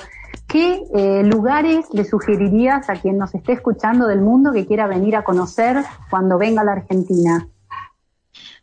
¿Qué 0.49 0.83
eh, 0.93 1.23
lugares 1.23 1.87
le 1.93 2.05
sugerirías 2.05 2.90
a 2.90 2.95
quien 2.95 3.19
nos 3.19 3.33
esté 3.37 3.52
escuchando 3.52 4.09
del 4.09 4.21
mundo 4.21 4.52
que 4.52 4.67
quiera 4.67 4.88
venir 4.88 5.14
a 5.14 5.23
conocer 5.23 5.76
cuando 6.11 6.38
venga 6.38 6.62
a 6.62 6.64
la 6.64 6.73
Argentina? 6.73 7.47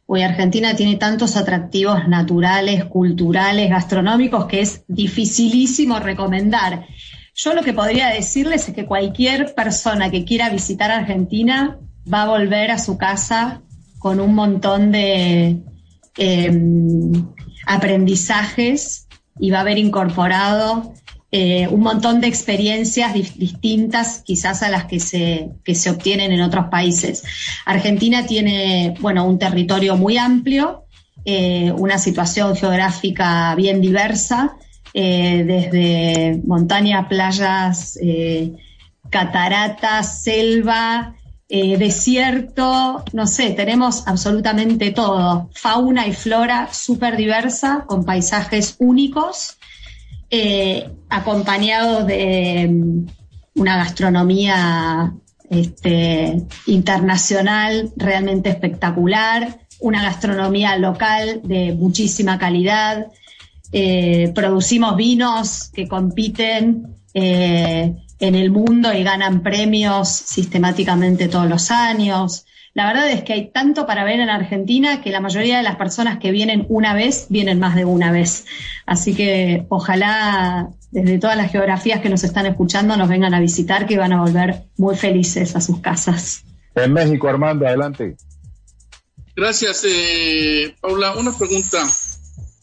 Hoy 0.09 0.21
Argentina 0.21 0.73
tiene 0.73 0.95
tantos 0.95 1.35
atractivos 1.35 2.07
naturales, 2.07 2.85
culturales, 2.85 3.69
gastronómicos 3.69 4.45
que 4.45 4.61
es 4.61 4.85
dificilísimo 4.87 5.99
recomendar. 5.99 6.87
Yo 7.35 7.53
lo 7.53 7.61
que 7.61 7.73
podría 7.73 8.07
decirles 8.07 8.69
es 8.69 8.73
que 8.73 8.85
cualquier 8.85 9.53
persona 9.53 10.09
que 10.09 10.23
quiera 10.23 10.49
visitar 10.49 10.91
Argentina 10.91 11.77
va 12.11 12.23
a 12.23 12.29
volver 12.29 12.71
a 12.71 12.79
su 12.79 12.97
casa 12.97 13.61
con 13.99 14.21
un 14.21 14.33
montón 14.33 14.93
de 14.93 15.57
em, 16.17 17.11
aprendizajes 17.65 19.09
y 19.41 19.49
va 19.49 19.57
a 19.57 19.61
haber 19.61 19.77
incorporado 19.77 20.93
eh, 21.39 21.67
un 21.67 21.81
montón 21.81 22.19
de 22.19 22.25
experiencias 22.25 23.13
distintas 23.13 24.23
quizás 24.25 24.63
a 24.63 24.69
las 24.69 24.85
que 24.85 24.99
se, 24.99 25.49
que 25.63 25.75
se 25.75 25.91
obtienen 25.91 26.31
en 26.31 26.41
otros 26.41 26.65
países. 26.71 27.23
Argentina 27.63 28.25
tiene, 28.25 28.95
bueno, 29.01 29.23
un 29.23 29.37
territorio 29.37 29.95
muy 29.97 30.17
amplio, 30.17 30.85
eh, 31.25 31.71
una 31.77 31.99
situación 31.99 32.55
geográfica 32.55 33.53
bien 33.53 33.81
diversa, 33.81 34.57
eh, 34.95 35.43
desde 35.45 36.41
montaña, 36.43 37.07
playas, 37.07 37.99
cataratas, 39.11 40.23
selva, 40.23 41.13
desierto, 41.47 43.05
no 43.13 43.27
sé, 43.27 43.51
tenemos 43.51 44.07
absolutamente 44.07 44.89
todo, 44.89 45.51
fauna 45.53 46.07
y 46.07 46.13
flora 46.13 46.69
súper 46.73 47.15
diversa, 47.15 47.85
con 47.87 48.05
paisajes 48.05 48.75
únicos 48.79 49.56
eh, 50.29 50.89
acompañado 51.09 52.03
de 52.03 52.67
mm, 52.69 53.07
una 53.55 53.77
gastronomía 53.77 55.13
este, 55.49 56.43
internacional 56.65 57.91
realmente 57.95 58.49
espectacular, 58.49 59.59
una 59.79 60.03
gastronomía 60.03 60.77
local 60.77 61.41
de 61.43 61.73
muchísima 61.73 62.37
calidad. 62.37 63.07
Eh, 63.71 64.31
producimos 64.33 64.95
vinos 64.95 65.69
que 65.73 65.87
compiten 65.87 66.95
eh, 67.13 67.95
en 68.19 68.35
el 68.35 68.51
mundo 68.51 68.93
y 68.93 69.03
ganan 69.03 69.41
premios 69.41 70.09
sistemáticamente 70.09 71.27
todos 71.27 71.47
los 71.47 71.71
años. 71.71 72.45
La 72.77 72.85
verdad 72.85 73.09
es 73.09 73.23
que 73.23 73.33
hay 73.33 73.49
tanto 73.49 73.87
para 73.87 74.03
ver 74.03 74.19
en 74.19 74.29
Argentina 74.29 75.01
que 75.01 75.09
la 75.09 75.19
mayoría 75.19 75.57
de 75.57 75.63
las 75.63 75.77
personas 75.77 76.19
que 76.19 76.29
vienen 76.29 76.67
una 76.69 76.93
vez 76.93 77.25
vienen 77.27 77.59
más 77.59 77.75
de 77.75 77.85
una 77.85 78.11
vez. 78.11 78.45
Así 78.85 79.15
que 79.15 79.65
ojalá 79.69 80.69
desde 80.91 81.17
todas 81.17 81.35
las 81.37 81.51
geografías 81.51 82.01
que 82.01 82.09
nos 82.09 82.23
están 82.23 82.45
escuchando 82.45 82.95
nos 82.95 83.09
vengan 83.09 83.33
a 83.33 83.39
visitar, 83.39 83.87
que 83.87 83.97
van 83.97 84.13
a 84.13 84.21
volver 84.21 84.65
muy 84.77 84.95
felices 84.95 85.55
a 85.55 85.61
sus 85.61 85.81
casas. 85.81 86.43
En 86.75 86.93
México, 86.93 87.27
Armando, 87.27 87.65
adelante. 87.65 88.15
Gracias, 89.35 89.83
eh, 89.89 90.75
Paula. 90.79 91.15
Una 91.15 91.35
pregunta. 91.35 91.83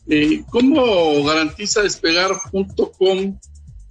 Eh, 0.06 0.44
¿Cómo 0.48 1.24
garantiza 1.24 1.82
despegar.com 1.82 3.40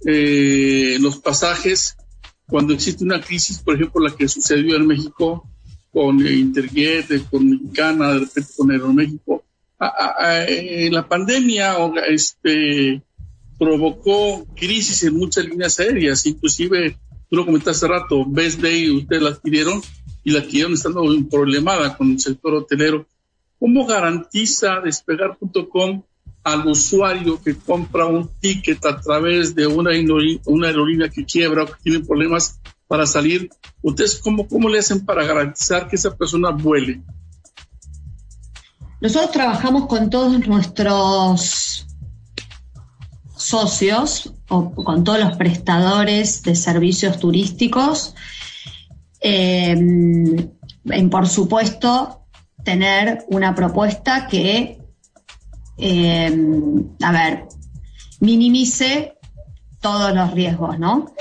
eh, 0.06 0.96
los 1.00 1.18
pasajes 1.18 1.98
cuando 2.46 2.72
existe 2.72 3.04
una 3.04 3.20
crisis, 3.20 3.58
por 3.58 3.74
ejemplo, 3.74 4.00
la 4.00 4.16
que 4.16 4.26
sucedió 4.26 4.76
en 4.76 4.86
México 4.86 5.50
con 5.94 6.26
Interjet, 6.26 7.30
con 7.30 7.48
Mexicana, 7.48 8.12
de 8.14 8.18
repente 8.20 8.50
con 8.56 8.70
Aeroméxico. 8.72 9.44
Eh, 10.48 10.88
la 10.90 11.06
pandemia 11.06 11.76
este, 12.08 13.00
provocó 13.56 14.44
crisis 14.56 15.04
en 15.04 15.14
muchas 15.14 15.44
líneas 15.44 15.78
aéreas, 15.78 16.26
inclusive, 16.26 16.98
tú 17.30 17.36
lo 17.36 17.46
comentaste 17.46 17.86
hace 17.86 17.88
rato, 17.88 18.24
Best 18.26 18.60
Day 18.60 18.90
ustedes 18.90 19.22
la 19.22 19.30
adquirieron 19.30 19.80
y 20.24 20.32
la 20.32 20.40
adquirieron 20.40 20.72
estando 20.72 21.04
problemada 21.30 21.96
con 21.96 22.10
el 22.10 22.18
sector 22.18 22.54
hotelero. 22.54 23.06
¿Cómo 23.60 23.86
garantiza 23.86 24.80
despegar.com 24.80 26.02
al 26.42 26.66
usuario 26.66 27.40
que 27.42 27.54
compra 27.54 28.06
un 28.06 28.28
ticket 28.40 28.84
a 28.84 29.00
través 29.00 29.54
de 29.54 29.66
una, 29.66 29.90
una 30.46 30.66
aerolínea 30.66 31.08
que 31.08 31.24
quiebra 31.24 31.62
o 31.62 31.66
que 31.66 31.74
tiene 31.82 32.00
problemas 32.00 32.60
para 32.94 33.08
salir, 33.08 33.50
¿ustedes 33.82 34.20
cómo, 34.22 34.46
cómo 34.46 34.68
le 34.68 34.78
hacen 34.78 35.04
para 35.04 35.24
garantizar 35.24 35.88
que 35.88 35.96
esa 35.96 36.16
persona 36.16 36.50
vuele? 36.50 37.02
Nosotros 39.00 39.32
trabajamos 39.32 39.88
con 39.88 40.10
todos 40.10 40.46
nuestros 40.46 41.88
socios 43.36 44.32
o 44.48 44.70
con 44.70 45.02
todos 45.02 45.18
los 45.18 45.36
prestadores 45.36 46.44
de 46.44 46.54
servicios 46.54 47.18
turísticos 47.18 48.14
eh, 49.20 49.72
en, 49.72 51.10
por 51.10 51.26
supuesto, 51.26 52.28
tener 52.62 53.24
una 53.26 53.56
propuesta 53.56 54.28
que, 54.28 54.78
eh, 55.78 56.38
a 57.02 57.10
ver, 57.10 57.48
minimice 58.20 59.18
todos 59.80 60.14
los 60.14 60.30
riesgos, 60.30 60.78
¿no? 60.78 61.12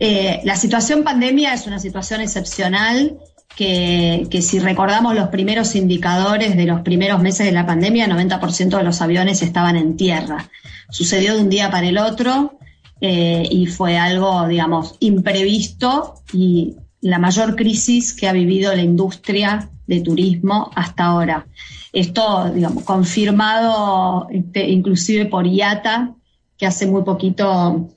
Eh, 0.00 0.40
la 0.44 0.56
situación 0.56 1.04
pandemia 1.04 1.52
es 1.52 1.66
una 1.66 1.78
situación 1.78 2.22
excepcional 2.22 3.18
que, 3.54 4.26
si 4.40 4.58
recordamos 4.58 5.14
los 5.14 5.28
primeros 5.28 5.76
indicadores 5.76 6.56
de 6.56 6.64
los 6.64 6.80
primeros 6.80 7.20
meses 7.20 7.44
de 7.44 7.52
la 7.52 7.66
pandemia, 7.66 8.06
el 8.06 8.12
90% 8.12 8.78
de 8.78 8.82
los 8.82 9.02
aviones 9.02 9.42
estaban 9.42 9.76
en 9.76 9.98
tierra. 9.98 10.48
Sucedió 10.88 11.34
de 11.34 11.42
un 11.42 11.50
día 11.50 11.70
para 11.70 11.86
el 11.86 11.98
otro. 11.98 12.56
eh, 13.02 13.48
y 13.50 13.66
fue 13.66 13.96
algo, 13.96 14.46
digamos, 14.46 14.96
imprevisto 15.00 16.16
y 16.34 16.76
la 17.00 17.18
mayor 17.18 17.56
crisis 17.56 18.12
que 18.12 18.28
ha 18.28 18.32
vivido 18.32 18.74
la 18.76 18.82
industria 18.82 19.70
de 19.86 20.00
turismo 20.00 20.70
hasta 20.74 21.04
ahora. 21.04 21.46
Esto, 21.92 22.50
digamos, 22.54 22.84
confirmado 22.84 24.28
este, 24.30 24.68
inclusive 24.68 25.26
por 25.26 25.46
IATA, 25.46 26.14
que 26.58 26.66
hace 26.66 26.86
muy 26.86 27.02
poquito 27.02 27.88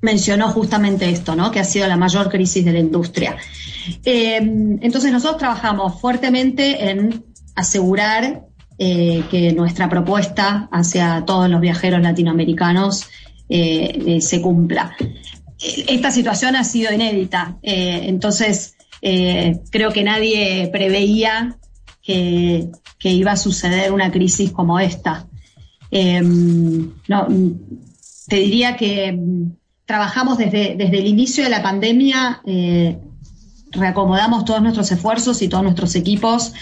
mencionó 0.00 0.48
justamente 0.48 1.10
esto, 1.10 1.36
¿no? 1.36 1.50
Que 1.50 1.60
ha 1.60 1.64
sido 1.64 1.86
la 1.86 1.96
mayor 1.96 2.30
crisis 2.30 2.64
de 2.64 2.72
la 2.72 2.78
industria. 2.78 3.36
Eh, 4.04 4.36
entonces 4.36 5.12
nosotros 5.12 5.38
trabajamos 5.38 6.00
fuertemente 6.00 6.90
en 6.90 7.24
asegurar 7.54 8.46
eh, 8.78 9.24
que 9.30 9.52
nuestra 9.52 9.88
propuesta 9.88 10.68
hacia 10.72 11.24
todos 11.26 11.50
los 11.50 11.60
viajeros 11.60 12.00
latinoamericanos 12.00 13.06
eh, 13.48 14.18
se 14.20 14.40
cumpla. 14.40 14.96
Esta 15.58 16.10
situación 16.10 16.56
ha 16.56 16.64
sido 16.64 16.90
inédita, 16.90 17.58
entonces 17.62 18.76
creo 19.02 19.92
que 19.92 20.02
nadie 20.02 20.70
preveía 20.72 21.58
que, 22.02 22.70
que, 22.98 23.10
iba 23.10 23.32
a 23.32 23.36
suceder 23.36 23.92
una 23.92 24.10
crisis 24.10 24.52
como 24.52 24.80
esta. 24.80 25.26
no, 25.92 27.28
te 28.26 28.36
diría 28.36 28.76
que 28.78 29.18
trabajamos 29.90 30.38
desde, 30.38 30.76
desde 30.76 31.00
el 31.00 31.06
inicio 31.08 31.42
de 31.42 31.50
la 31.50 31.64
pandemia, 31.64 32.42
eh, 32.46 32.96
reacomodamos 33.72 34.44
todos 34.44 34.62
nuestros 34.62 34.92
esfuerzos 34.92 35.42
y 35.42 35.48
todos 35.48 35.64
nuestros 35.64 35.96
equipos 35.96 36.52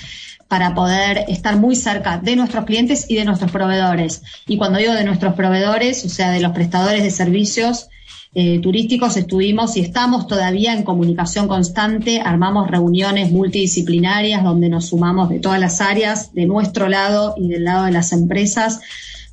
para 0.48 0.74
poder 0.74 1.26
estar 1.28 1.58
muy 1.58 1.76
cerca 1.76 2.16
de 2.16 2.36
nuestros 2.36 2.64
clientes 2.64 3.04
y 3.06 3.16
de 3.16 3.26
nuestros 3.26 3.50
proveedores. 3.50 4.22
Y 4.46 4.56
cuando 4.56 4.78
digo 4.78 4.94
de 4.94 5.04
nuestros 5.04 5.34
proveedores, 5.34 6.06
o 6.06 6.08
sea, 6.08 6.30
de 6.30 6.40
los 6.40 6.52
prestadores 6.52 7.02
de 7.02 7.10
servicios 7.10 7.90
eh, 8.34 8.60
turísticos, 8.60 9.18
estuvimos 9.18 9.76
y 9.76 9.80
estamos 9.80 10.26
todavía 10.26 10.72
en 10.72 10.82
comunicación 10.82 11.48
constante, 11.48 12.22
armamos 12.24 12.70
reuniones 12.70 13.30
multidisciplinarias 13.30 14.42
donde 14.42 14.70
nos 14.70 14.86
sumamos 14.86 15.28
de 15.28 15.38
todas 15.38 15.60
las 15.60 15.82
áreas, 15.82 16.32
de 16.32 16.46
nuestro 16.46 16.88
lado 16.88 17.34
y 17.36 17.48
del 17.48 17.64
lado 17.64 17.84
de 17.84 17.92
las 17.92 18.14
empresas, 18.14 18.80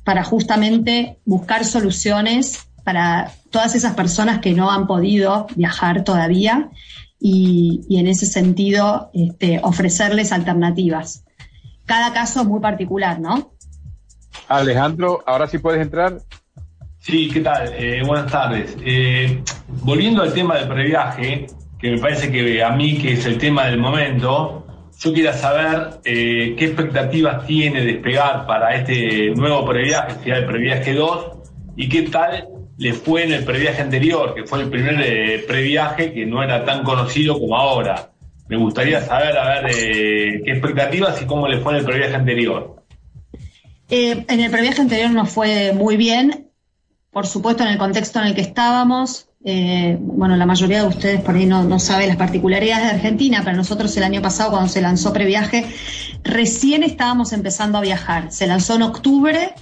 para 0.04 0.22
justamente 0.22 1.16
buscar 1.24 1.64
soluciones 1.64 2.58
para 2.84 3.32
todas 3.56 3.74
esas 3.74 3.94
personas 3.94 4.40
que 4.40 4.52
no 4.52 4.70
han 4.70 4.86
podido 4.86 5.46
viajar 5.56 6.04
todavía 6.04 6.68
y, 7.18 7.86
en 7.88 8.06
ese 8.06 8.26
sentido 8.26 9.10
este, 9.14 9.60
ofrecerles 9.62 10.30
alternativas. 10.30 11.24
Cada 11.86 12.12
caso 12.12 12.42
es 12.42 12.46
muy 12.46 12.60
particular, 12.60 13.18
¿no? 13.18 13.54
Alejandro, 14.48 15.24
ahora 15.26 15.46
sí 15.46 15.56
puedes 15.56 15.80
entrar. 15.80 16.18
Sí, 16.98 17.30
¿qué 17.32 17.40
tal? 17.40 17.72
Eh, 17.78 18.02
buenas 18.04 18.30
tardes. 18.30 18.76
Eh, 18.84 19.42
volviendo 19.80 20.20
al 20.20 20.34
tema 20.34 20.56
del 20.56 20.68
previaje, 20.68 21.46
que 21.78 21.92
me 21.92 21.98
parece 21.98 22.30
que 22.30 22.62
a 22.62 22.72
mí 22.72 22.98
que 22.98 23.14
es 23.14 23.24
el 23.24 23.38
tema 23.38 23.64
del 23.64 23.78
momento, 23.78 24.66
yo 24.98 25.14
quería 25.14 25.32
saber 25.32 26.00
eh, 26.04 26.54
qué 26.58 26.66
expectativas 26.66 27.46
tiene 27.46 27.80
despegar 27.80 28.46
para 28.46 28.74
este 28.74 29.30
nuevo 29.34 29.64
previaje, 29.64 30.22
sea 30.22 30.36
el 30.36 30.44
previaje 30.44 30.92
2, 30.92 31.26
y 31.76 31.88
qué 31.88 32.02
tal 32.02 32.48
le 32.78 32.92
fue 32.92 33.24
en 33.24 33.32
el 33.32 33.44
previaje 33.44 33.82
anterior, 33.82 34.34
que 34.34 34.44
fue 34.44 34.60
el 34.60 34.68
primer 34.68 35.00
eh, 35.00 35.44
previaje 35.46 36.12
que 36.12 36.26
no 36.26 36.42
era 36.42 36.64
tan 36.64 36.84
conocido 36.84 37.38
como 37.38 37.56
ahora. 37.56 38.10
Me 38.48 38.56
gustaría 38.56 39.00
saber, 39.00 39.36
a 39.36 39.48
ver, 39.48 39.70
eh, 39.70 40.42
qué 40.44 40.52
expectativas 40.52 41.20
y 41.20 41.26
cómo 41.26 41.48
le 41.48 41.58
fue 41.58 41.72
en 41.72 41.78
el 41.78 41.84
previaje 41.84 42.14
anterior. 42.14 42.76
Eh, 43.88 44.24
en 44.28 44.40
el 44.40 44.50
previaje 44.50 44.82
anterior 44.82 45.10
nos 45.10 45.30
fue 45.30 45.72
muy 45.72 45.96
bien, 45.96 46.50
por 47.10 47.26
supuesto 47.26 47.62
en 47.62 47.70
el 47.70 47.78
contexto 47.78 48.20
en 48.20 48.26
el 48.26 48.34
que 48.34 48.42
estábamos. 48.42 49.28
bueno, 49.40 50.36
la 50.36 50.44
mayoría 50.44 50.82
de 50.82 50.88
ustedes 50.88 51.20
por 51.22 51.34
ahí 51.34 51.46
no, 51.46 51.64
no 51.64 51.78
sabe 51.78 52.06
las 52.06 52.16
particularidades 52.16 52.84
de 52.84 52.96
Argentina, 52.96 53.42
pero 53.44 53.56
nosotros 53.56 53.96
el 53.96 54.02
año 54.02 54.20
pasado 54.20 54.50
cuando 54.50 54.68
se 54.68 54.82
lanzó 54.82 55.12
previaje, 55.12 55.66
recién 56.24 56.82
estábamos 56.82 57.32
empezando 57.32 57.78
a 57.78 57.80
viajar. 57.80 58.32
Se 58.32 58.46
lanzó 58.46 58.74
en 58.74 58.82
octubre 58.82 59.54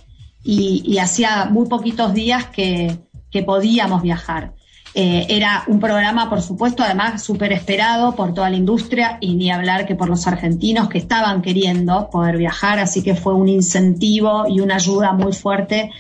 y, 0.45 0.99
hacía 0.99 1.47
muy 1.47 1.69
poquitos 1.69 2.15
días 2.15 2.47
que, 2.47 2.99
podíamos 3.45 4.01
viajar. 4.01 4.53
Eh, 4.95 5.27
era 5.29 5.65
un 5.67 5.81
programa, 5.81 6.31
por 6.31 6.41
supuesto, 6.41 6.85
además 6.85 7.21
súper 7.21 7.53
esperado 7.53 8.15
por 8.15 8.33
toda 8.33 8.49
la 8.49 8.55
industria 8.55 9.19
y 9.21 9.35
ni 9.35 9.51
hablar 9.51 9.87
que 9.87 9.97
por 9.97 10.09
los 10.09 10.29
argentinos 10.29 10.89
que 10.89 10.99
estaban 10.99 11.43
queriendo 11.43 12.09
poder 12.11 12.37
viajar, 12.37 12.79
así 12.79 13.03
que 13.03 13.17
fue 13.17 13.35
un 13.35 13.49
incentivo 13.49 14.45
y 14.49 14.61
una 14.61 14.77
ayuda 14.77 15.13
muy 15.15 15.33
fuerte 15.33 15.91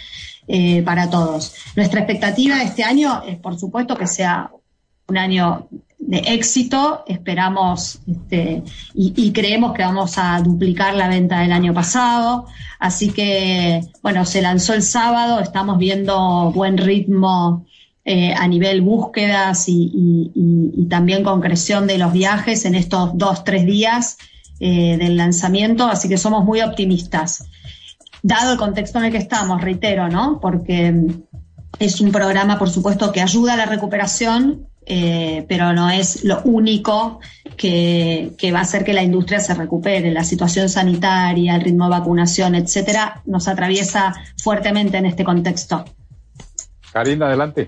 eh, 0.46 0.80
para 0.82 1.10
todos. 1.10 1.56
Nuestra 1.74 2.02
expectativa 2.02 2.62
este 2.62 2.84
año 2.84 3.24
es, 3.26 3.36
por 3.38 3.58
supuesto, 3.58 3.96
que 3.96 4.06
sea 4.06 4.52
un 5.08 5.18
año 5.18 5.66
de 6.06 6.18
éxito, 6.18 7.02
esperamos 7.06 8.00
este, 8.06 8.62
y, 8.94 9.32
creemos 9.32 9.72
que 9.72 9.82
vamos 9.82 10.18
a 10.18 10.40
duplicar 10.40 10.94
la 10.94 11.08
venta 11.08 11.40
del 11.40 11.52
año 11.52 11.72
pasado. 11.72 12.46
Así 12.78 13.10
que, 13.10 13.80
bueno, 14.02 14.26
se 14.26 14.42
lanzó 14.42 14.74
el 14.74 14.82
sábado, 14.82 15.40
estamos 15.40 15.78
viendo 15.78 16.52
buen 16.52 16.76
ritmo 16.76 17.64
eh, 18.04 18.34
a 18.34 18.46
nivel 18.46 18.82
búsquedas 18.82 19.64
y, 19.68 20.86
también 20.90 21.24
concreción 21.24 21.86
de 21.86 21.98
los 21.98 22.12
viajes 22.12 22.66
en 22.66 22.74
estos 22.74 23.10
dos, 23.14 23.42
tres 23.42 23.66
días 23.66 24.18
eh, 24.60 24.96
del 24.98 25.16
lanzamiento, 25.16 25.86
así 25.86 26.08
que 26.08 26.18
somos 26.18 26.44
muy 26.44 26.60
optimistas. 26.60 27.46
Dado 28.22 28.52
el 28.52 28.58
contexto 28.58 28.98
en 28.98 29.06
el 29.06 29.12
que 29.12 29.18
estamos, 29.18 29.60
reitero, 29.60 30.08
¿no? 30.08 30.38
Porque 30.40 30.94
es 31.78 32.00
un 32.00 32.12
programa, 32.12 32.58
por 32.58 32.70
supuesto, 32.70 33.10
que 33.10 33.22
ayuda 33.22 33.54
a 33.54 33.56
la 33.56 33.66
recuperación, 33.66 34.68
eh, 34.86 35.44
pero 35.48 35.72
no 35.72 35.90
es 35.90 36.24
lo 36.24 36.42
único 36.42 37.20
que, 37.56 38.34
va 38.52 38.58
a 38.58 38.62
hacer 38.62 38.84
que 38.84 38.92
la 38.92 39.02
industria 39.02 39.40
se 39.40 39.54
recupere. 39.54 40.10
La 40.10 40.24
situación 40.24 40.68
sanitaria, 40.68 41.56
el 41.56 41.62
ritmo 41.62 41.84
de 41.84 41.90
vacunación, 41.90 42.54
etcétera, 42.54 43.22
nos 43.24 43.48
atraviesa 43.48 44.14
fuertemente 44.42 44.98
en 44.98 45.06
este 45.06 45.24
contexto. 45.24 45.84
Karina, 46.92 47.26
adelante. 47.26 47.66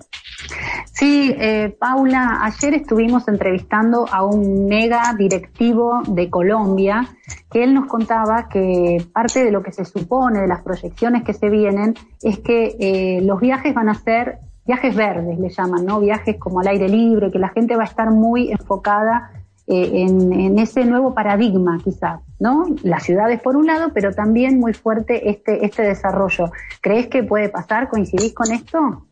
Sí, 0.93 1.35
eh, 1.37 1.77
Paula, 1.79 2.39
ayer 2.43 2.75
estuvimos 2.75 3.27
entrevistando 3.29 4.07
a 4.11 4.25
un 4.25 4.67
mega 4.67 5.15
directivo 5.19 6.03
de 6.07 6.31
Colombia 6.31 7.09
que 7.51 7.65
él 7.65 7.75
nos 7.75 7.87
contaba 7.87 8.49
que 8.49 9.05
parte 9.13 9.45
de 9.45 9.51
lo 9.51 9.63
que 9.63 9.73
se 9.73 9.85
supone 9.85 10.41
de 10.41 10.47
las 10.47 10.63
proyecciones 10.63 11.25
que 11.25 11.35
se 11.35 11.51
vienen 11.51 11.95
es 12.23 12.39
que 12.39 12.77
eh, 12.79 13.21
los 13.23 13.41
viajes 13.41 13.75
van 13.75 13.89
a 13.89 13.95
ser 13.95 14.39
viajes 14.67 14.95
verdes, 14.95 15.39
le 15.39 15.49
llaman, 15.49 15.85
¿no? 15.85 16.01
Viajes 16.01 16.37
como 16.39 16.61
al 16.61 16.69
aire 16.69 16.89
libre, 16.89 17.31
que 17.31 17.39
la 17.39 17.51
gente 17.51 17.77
va 17.77 17.83
a 17.85 17.87
estar 17.87 18.11
muy 18.11 18.51
enfocada 18.51 19.31
eh, 19.67 20.07
en, 20.07 20.59
ese 20.59 20.85
nuevo 20.85 21.15
paradigma, 21.15 21.79
quizás, 21.83 22.21
¿no? 22.39 22.67
Las 22.83 23.05
ciudades 23.05 23.41
por 23.41 23.57
un 23.57 23.67
lado, 23.67 23.91
pero 23.93 24.13
también 24.13 24.61
muy 24.61 24.73
fuerte 24.73 25.31
este, 25.31 25.65
este 25.65 25.83
desarrollo. 25.83 26.51
¿Crees 26.81 27.09
que 27.09 27.23
puede 27.23 27.49
pasar? 27.49 27.89
¿Coincidís 27.89 28.33
con 28.33 28.53
esto? 28.53 29.07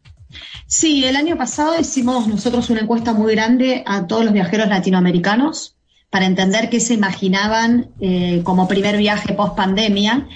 Sí, 0.67 1.05
el 1.05 1.17
año 1.17 1.37
pasado 1.37 1.79
hicimos 1.79 2.27
nosotros 2.27 2.71
una 2.71 2.81
encuesta 2.81 3.12
muy 3.12 3.35
grande 3.35 3.85
a 3.87 4.07
todos 4.07 4.25
los 4.25 4.33
viajeros 4.33 4.69
latinoamericanos 4.69 5.77
para 6.11 6.27
entender 6.27 6.71
qué 6.71 6.79
se 6.79 6.95
imaginaban 6.95 7.88
eh, 8.01 8.43
como 8.45 8.69
primer 8.69 8.97
viaje 8.97 9.35
post 9.35 9.57
pandemia 9.57 10.29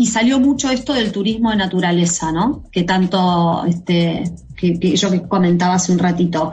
y 0.00 0.06
salió 0.06 0.40
mucho 0.40 0.70
esto 0.70 0.94
del 0.94 1.12
turismo 1.12 1.50
de 1.50 1.56
naturaleza, 1.56 2.32
¿no? 2.32 2.64
Que 2.72 2.84
tanto, 2.84 3.66
este, 3.66 4.24
que, 4.56 4.96
yo 4.96 5.10
que 5.10 5.20
comentaba 5.28 5.74
hace 5.74 5.92
un 5.92 5.98
ratito. 5.98 6.52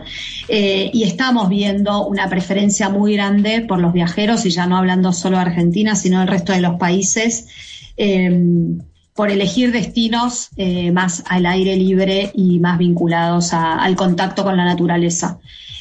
Eh, 0.49 0.91
y 0.93 1.03
estamos 1.03 1.47
viendo 1.47 2.05
una 2.07 2.27
preferencia 2.27 2.89
muy 2.89 3.13
grande 3.13 3.61
por 3.61 3.79
los 3.79 3.93
viajeros, 3.93 4.45
y 4.45 4.49
ya 4.49 4.67
no 4.67 4.75
hablando 4.75 5.13
solo 5.13 5.37
de 5.37 5.43
Argentina, 5.43 5.95
sino 5.95 6.19
del 6.19 6.27
resto 6.27 6.51
de 6.51 6.59
los 6.59 6.75
países, 6.75 7.47
eh, 7.95 8.77
por 9.17 9.31
elegir 9.31 9.71
destinos 9.71 10.49
eh, 10.57 10.91
más 10.91 11.23
al 11.27 11.47
aire 11.47 11.75
libre 11.75 12.31
y 12.35 12.59
más 12.59 12.77
vinculados 12.77 13.51
al 13.51 13.95
contacto 13.95 14.43
con 14.43 14.55
la 14.55 14.63
naturaleza. 14.63 15.39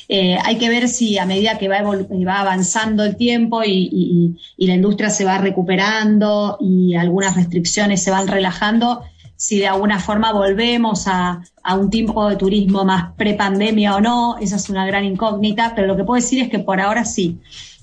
Eh, 0.09 0.38
hay 0.42 0.57
que 0.57 0.70
ver 0.70 0.88
si 0.88 1.18
a 1.18 1.27
medida 1.27 1.59
que 1.59 1.68
va, 1.68 1.83
va 1.83 2.40
avanzando 2.40 3.05
el 3.05 3.16
tiempo 3.16 3.62
y, 3.62 4.38
la 4.57 4.75
industria 4.75 5.11
se 5.11 5.27
va 5.27 5.37
recuperando 5.37 6.57
y 6.61 6.94
algunas 6.94 7.37
restricciones 7.37 8.03
se 8.03 8.11
van 8.11 8.27
relajando, 8.27 9.03
si 9.37 9.59
de 9.59 9.68
alguna 9.68 10.01
forma 10.01 10.33
volvemos 10.33 11.07
a, 11.07 11.42
a 11.62 11.75
un 11.75 11.90
tipo 11.90 12.31
de 12.31 12.37
turismo 12.37 12.87
más 12.87 13.12
prepandemia 13.18 13.96
o 13.96 14.01
no, 14.01 14.38
esa 14.38 14.57
es 14.57 14.70
una 14.70 14.87
gran 14.87 15.05
incógnita, 15.05 15.75
pero 15.75 15.87
lo 15.87 15.94
que 15.94 16.05
puedo 16.05 16.22
decir 16.22 16.42
es 16.42 16.49
que 16.49 16.61
por 16.61 16.81
ahora 16.81 17.05
sí. 17.05 17.38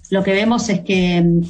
Lo 0.10 0.24
que 0.24 0.32
vemos 0.32 0.68
es 0.70 0.82
que 0.82 1.44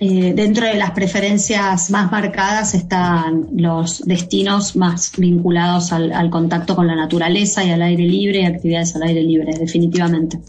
eh, 0.00 0.32
dentro 0.34 0.66
de 0.66 0.74
las 0.74 0.90
preferencias 0.90 1.88
más 1.90 2.10
marcadas 2.10 2.74
están 2.74 3.46
los 3.56 4.04
destinos 4.04 4.74
más 4.74 5.12
vinculados 5.16 5.92
al, 5.92 6.30
contacto 6.30 6.74
con 6.74 6.88
la 6.88 6.96
naturaleza 6.96 7.62
y 7.62 7.70
al 7.70 7.80
aire 7.80 8.02
libre 8.02 8.40
y 8.40 8.46
actividades 8.46 8.96
al 8.96 9.04
aire 9.04 9.22
libre, 9.22 9.56
definitivamente. 9.56 10.40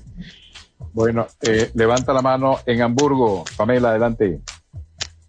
Bueno, 0.94 1.28
eh, 1.42 1.70
levanta 1.76 2.12
la 2.12 2.24
mano 2.24 2.58
en 2.66 2.82
Hamburgo. 2.82 3.44
Pamela, 3.56 3.90
adelante. 3.90 4.40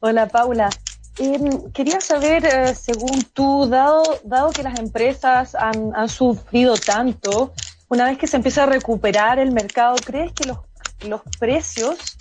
Hola, 0.00 0.26
Paula. 0.28 0.70
Em, 1.18 1.70
quería 1.72 2.00
saber, 2.00 2.46
eh, 2.46 2.74
según 2.74 3.22
tú, 3.34 3.66
dado, 3.66 4.02
dado 4.24 4.50
que 4.50 4.62
las 4.62 4.78
empresas 4.78 5.54
han, 5.54 5.92
han, 5.94 6.08
sufrido 6.08 6.76
tanto, 6.76 7.52
una 7.88 8.06
vez 8.06 8.16
que 8.16 8.26
se 8.26 8.36
empieza 8.36 8.62
a 8.62 8.66
recuperar 8.66 9.38
el 9.38 9.52
mercado, 9.52 9.96
¿crees 10.04 10.32
que 10.32 10.46
los, 10.46 10.58
los 11.06 11.20
precios 11.38 12.16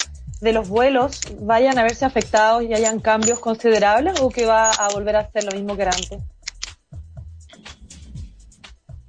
de 0.45 0.53
los 0.53 0.69
vuelos 0.69 1.19
vayan 1.41 1.77
a 1.79 1.83
verse 1.83 2.05
afectados 2.05 2.63
y 2.63 2.73
hayan 2.73 2.99
cambios 2.99 3.39
considerables 3.39 4.21
o 4.21 4.29
que 4.29 4.45
va 4.45 4.69
a 4.69 4.87
volver 4.93 5.15
a 5.15 5.29
ser 5.31 5.43
lo 5.43 5.51
mismo 5.51 5.75
que 5.75 5.81
era 5.81 5.91
antes? 5.91 6.21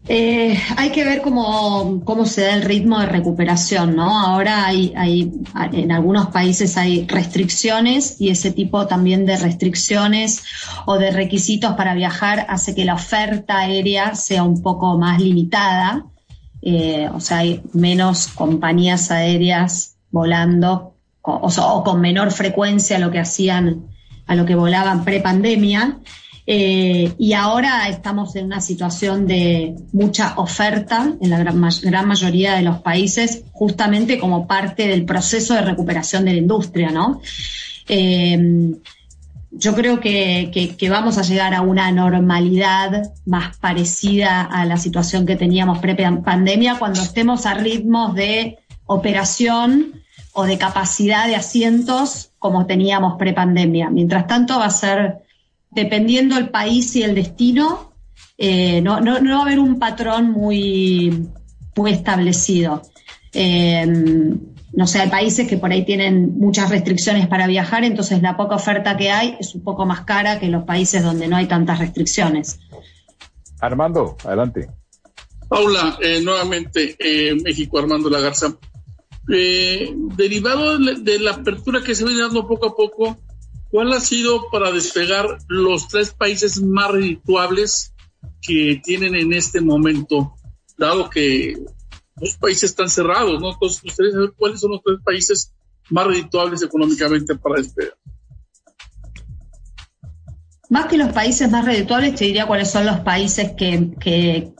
Eh, 0.09 0.59
hay 0.77 0.91
que 0.91 1.05
ver 1.05 1.21
cómo, 1.21 2.01
cómo, 2.05 2.25
se 2.25 2.43
da 2.43 2.55
el 2.55 2.63
ritmo 2.63 3.01
de 3.01 3.07
recuperación, 3.07 3.97
¿no? 3.97 4.19
Ahora 4.19 4.65
hay, 4.65 4.95
hay, 4.97 5.33
en 5.73 5.93
algunos 5.93 6.29
países 6.29 6.77
hay 6.79 7.07
restricciones 7.07 8.19
y 8.21 8.31
ese 8.31 8.53
tipo 8.53 8.87
también 8.87 9.27
de 9.27 9.37
restricciones 9.37 10.43
o 10.87 10.97
de 10.97 11.11
requisitos 11.11 11.75
para 11.75 11.95
viajar 11.95 12.47
hace 12.49 12.75
que 12.75 12.85
la 12.85 12.95
oferta 12.95 13.59
aérea 13.59 14.15
sea 14.15 14.43
un 14.43 14.63
poco 14.63 14.97
más 14.97 15.21
limitada. 15.21 16.07
Eh, 16.63 17.11
o 17.13 17.21
sea, 17.21 17.39
hay 17.39 17.63
menos 17.75 18.29
compañías 18.29 19.11
aéreas 19.11 19.97
volando 20.11 20.96
o, 21.27 21.83
con 21.85 22.01
menor 22.01 22.31
frecuencia 22.31 22.97
a 22.97 23.01
lo 23.01 23.11
que 23.11 23.19
hacían, 23.19 23.87
a 24.27 24.35
lo 24.35 24.47
que 24.47 24.55
volaban 24.55 25.05
pre-pandemia. 25.05 25.99
Eh, 26.49 27.13
y 27.19 27.33
ahora 27.33 27.89
estamos 27.89 28.37
en 28.37 28.47
una 28.47 28.61
situación 28.61 29.27
de 29.27 29.75
mucha 29.93 30.35
oferta 30.37 31.13
en 31.21 31.31
la 31.31 31.39
gran, 31.39 32.07
mayoría 32.07 32.55
de 32.55 32.63
los 32.63 32.79
países, 32.79 33.43
justamente 33.51 34.19
como 34.19 34.47
parte 34.47 34.87
del 34.87 35.05
proceso 35.05 35.55
de 35.55 35.63
recuperación 35.63 36.25
de 36.25 36.33
la 36.33 36.39
industria, 36.39 36.91
¿no? 36.91 37.21
Eh, 37.89 38.77
yo 39.59 39.75
creo 39.75 40.01
que, 40.01 40.77
que, 40.79 40.91
vamos 40.91 41.19
a 41.19 41.23
llegar 41.23 41.55
a 41.55 41.63
una 41.63 41.91
normalidad 41.91 43.11
más 43.25 43.57
parecida 43.57 44.43
a 44.43 44.67
la 44.67 44.77
situación 44.77 45.25
que 45.25 45.35
teníamos 45.35 45.79
pre-pandemia 45.79 46.79
cuando 46.79 47.01
estemos 47.01 47.47
a 47.47 47.55
ritmos 47.55 48.15
de 48.15 48.59
operación 48.85 50.03
o 50.39 50.45
de 50.45 50.59
capacidad 50.59 51.27
de 51.27 51.35
asientos 51.35 52.31
como 52.39 52.67
teníamos 52.67 53.17
pre-pandemia. 53.19 53.89
Mientras 53.89 54.27
tanto 54.27 54.59
va 54.59 54.67
a 54.67 54.71
ser 54.71 55.23
dependiendo 55.71 56.37
el 56.37 56.51
país 56.51 56.95
y 56.95 57.03
el 57.03 57.15
destino, 57.15 57.95
eh, 58.37 58.83
no, 58.83 59.01
no, 59.01 59.19
no, 59.19 59.31
va 59.31 59.39
a 59.39 59.43
haber 59.47 59.59
un 59.59 59.79
patrón 59.79 60.33
muy, 60.33 61.27
muy 61.75 61.91
establecido. 61.91 62.83
Eh, 63.33 63.87
no 64.75 64.87
sé, 64.87 65.01
hay 65.01 65.09
países 65.09 65.49
que 65.49 65.57
por 65.57 65.73
ahí 65.73 65.87
tienen 65.87 66.39
muchas 66.39 66.69
restricciones 66.69 67.27
para 67.29 67.47
viajar, 67.47 67.85
entonces 67.85 68.21
la 68.21 68.37
poca 68.37 68.57
oferta 68.57 68.95
que 68.95 69.11
hay 69.11 69.39
es 69.41 69.55
un 69.55 69.65
poco 69.65 69.87
más 69.87 70.03
cara 70.03 70.39
que 70.39 70.47
en 70.47 70.53
los 70.53 70.65
países 70.65 71.03
donde 71.03 71.29
no 71.29 71.37
hay 71.37 71.47
tantas 71.47 71.79
restricciones. 71.79 72.61
Armando, 73.59 74.19
adelante. 74.23 74.69
Paula, 75.49 75.97
eh, 76.03 76.21
nuevamente 76.23 76.95
México, 77.43 77.79
Armando 77.79 78.11
Lagarza. 78.11 78.55
Derivado 79.27 80.79
de 80.79 81.19
la 81.19 81.33
apertura 81.33 81.83
que 81.83 81.95
se 81.95 82.05
viene 82.05 82.23
dando 82.23 82.47
poco 82.47 82.67
a 82.67 82.77
poco, 82.77 83.19
¿Cuál 83.71 83.93
ha 83.93 84.01
sido 84.01 84.49
para 84.51 84.71
despegar 84.71 85.39
los 85.49 85.89
tres 85.89 86.11
países 86.11 86.63
más 86.63 86.91
redituables 86.91 87.93
que 88.41 88.81
tienen 88.83 89.15
en 89.15 89.33
este 89.33 89.61
momento, 89.61 90.35
dado 90.79 91.11
que 91.11 91.59
los 92.21 92.37
países 92.37 92.71
están 92.71 92.89
cerrados, 92.89 93.41
¿no? 93.41 93.53
Entonces, 93.53 93.83
ustedes 93.85 94.13
saber 94.15 94.33
cuáles 94.37 94.61
son 94.61 94.71
los 94.73 94.83
tres 94.83 94.99
países 95.05 95.53
más 95.91 96.07
redituables 96.07 96.63
económicamente 96.63 97.35
para 97.35 97.61
despegar. 97.61 97.99
Más 100.71 100.87
que 100.87 100.97
los 100.97 101.13
países 101.13 101.51
más 101.51 101.65
redituables, 101.65 102.15
te 102.15 102.25
diría 102.25 102.47
cuáles 102.47 102.71
son 102.71 102.87
los 102.87 103.01
países 103.01 103.53
que 103.59 104.55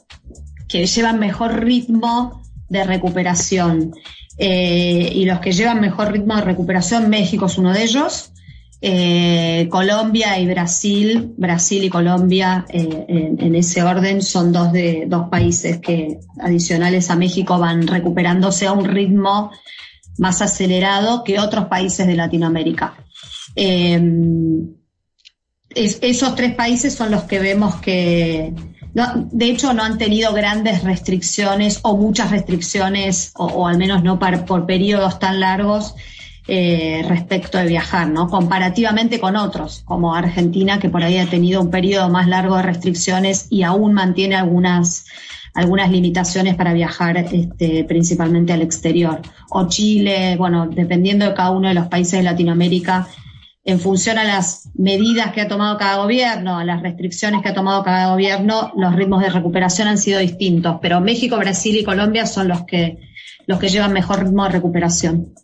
llevan 0.69 1.19
mejor 1.19 1.61
ritmo 1.61 2.43
de 2.69 2.85
recuperación. 2.85 3.93
Eh, 4.39 5.11
y 5.15 5.25
los 5.25 5.41
que 5.41 5.53
llevan 5.53 5.81
mejor 5.81 6.13
ritmo 6.13 6.37
de 6.37 6.43
recuperación, 6.43 7.09
México 7.09 7.47
es 7.47 7.59
uno 7.59 7.73
de 7.73 7.83
ellos. 7.83 8.33
Eh, 8.83 9.69
Colombia 9.71 10.39
y 10.39 10.47
Brasil, 10.47 11.33
Brasil 11.39 11.83
y 11.85 11.89
Colombia 11.89 12.67
eh, 12.69 13.35
en, 13.39 13.55
ese 13.55 13.83
orden 13.83 14.21
son 14.21 14.53
dos 14.53 14.71
de 14.71 15.07
dos 15.09 15.31
países 15.31 15.79
que 15.79 16.19
adicionales 16.41 17.09
a 17.11 17.17
México 17.17 17.59
van 17.59 17.87
recuperándose 17.87 18.67
a 18.67 18.73
un 18.73 18.85
ritmo 18.85 19.51
más 20.19 20.43
acelerado 20.43 21.25
que 21.25 21.41
otros 21.41 21.67
países 21.67 22.07
de 22.07 22.17
Latinoamérica. 22.17 22.95
Esos 25.75 26.35
tres 26.35 26.55
países 26.55 26.95
son 26.95 27.11
los 27.11 27.23
que 27.25 27.39
vemos 27.39 27.77
que, 27.77 28.53
de 28.97 29.47
hecho, 29.51 29.75
no 29.75 29.83
han 29.83 29.99
tenido 29.99 30.33
grandes 30.33 30.83
restricciones 30.83 31.81
o 31.83 31.97
muchas 31.97 32.31
restricciones, 32.31 33.33
o, 33.37 33.67
al 33.67 33.77
menos 33.77 34.03
no 34.03 34.19
por 34.19 34.65
periodos 34.65 35.19
tan 35.19 35.41
largos 35.41 35.95
eh, 36.49 37.05
respecto 37.07 37.59
de 37.59 37.67
viajar, 37.67 38.09
¿no? 38.09 38.29
Comparativamente 38.29 39.21
con 39.21 39.37
otros, 39.37 39.83
como 39.85 40.15
Argentina, 40.15 40.79
que 40.79 40.89
por 40.89 41.03
ahí 41.03 41.19
ha 41.19 41.27
tenido 41.27 41.61
un 41.61 41.71
periodo 41.71 42.09
más 42.09 42.27
largo 42.27 42.57
de 42.57 42.63
restricciones 42.63 43.49
y 43.51 43.65
aún 43.65 43.93
mantiene 43.93 44.37
algunas, 44.37 45.05
algunas 45.53 45.91
limitaciones 45.91 46.55
para 46.55 46.73
viajar, 46.73 47.19
este, 47.19 47.85
principalmente 47.85 48.55
al 48.55 48.63
exterior. 48.63 49.21
O 49.51 49.69
Chile, 49.69 50.37
bueno, 50.39 50.69
dependiendo 50.69 51.27
de 51.27 51.35
cada 51.35 51.51
uno 51.51 51.69
de 51.69 51.75
los 51.75 51.89
países 51.89 52.21
de 52.21 52.23
Latinoamérica, 52.23 53.09
en 53.67 53.81
función 53.81 54.17
a 54.17 54.25
las 54.25 54.71
medidas 54.75 55.33
que 55.33 55.41
ha 55.41 55.49
tomado 55.49 55.77
cada 55.77 55.97
gobierno, 55.97 56.57
a 56.57 56.65
las 56.65 56.83
restricciones 56.83 57.43
que 57.43 57.49
ha 57.49 57.55
tomado 57.55 57.83
cada 57.83 58.11
gobierno, 58.13 58.73
los 58.77 58.95
ritmos 58.95 59.21
de 59.23 59.29
recuperación 59.29 59.89
han 59.89 59.99
sido 59.99 60.21
distintos. 60.21 60.77
Pero 60.81 61.01
México, 61.01 61.37
Brasil 61.37 61.77
y 61.77 61.83
Colombia 61.83 62.27
son 62.27 62.47
los 62.47 62.65
que, 62.65 63.01
los 63.47 63.59
que 63.59 63.69
llevan 63.69 63.93
mejor 63.93 64.23
ritmo 64.23 64.45
de 64.45 64.51
recuperación. 64.51 65.35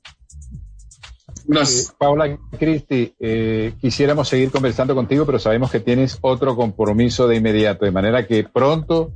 Eh, 1.52 1.64
Paula 1.98 2.38
Cristi, 2.56 3.12
eh, 3.18 3.74
quisiéramos 3.80 4.28
seguir 4.28 4.52
conversando 4.52 4.94
contigo, 4.94 5.26
pero 5.26 5.40
sabemos 5.40 5.72
que 5.72 5.80
tienes 5.80 6.18
otro 6.20 6.54
compromiso 6.54 7.26
de 7.26 7.37
inmediato, 7.37 7.85
de 7.85 7.90
manera 7.90 8.24
que 8.24 8.44
pronto 8.44 9.14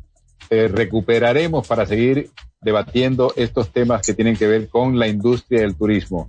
eh, 0.50 0.66
recuperaremos 0.66 1.64
para 1.64 1.86
seguir 1.86 2.30
debatiendo 2.60 3.32
estos 3.36 3.72
temas 3.72 4.04
que 4.04 4.14
tienen 4.14 4.34
que 4.36 4.48
ver 4.48 4.68
con 4.68 4.98
la 4.98 5.06
industria 5.06 5.60
del 5.60 5.76
turismo. 5.76 6.28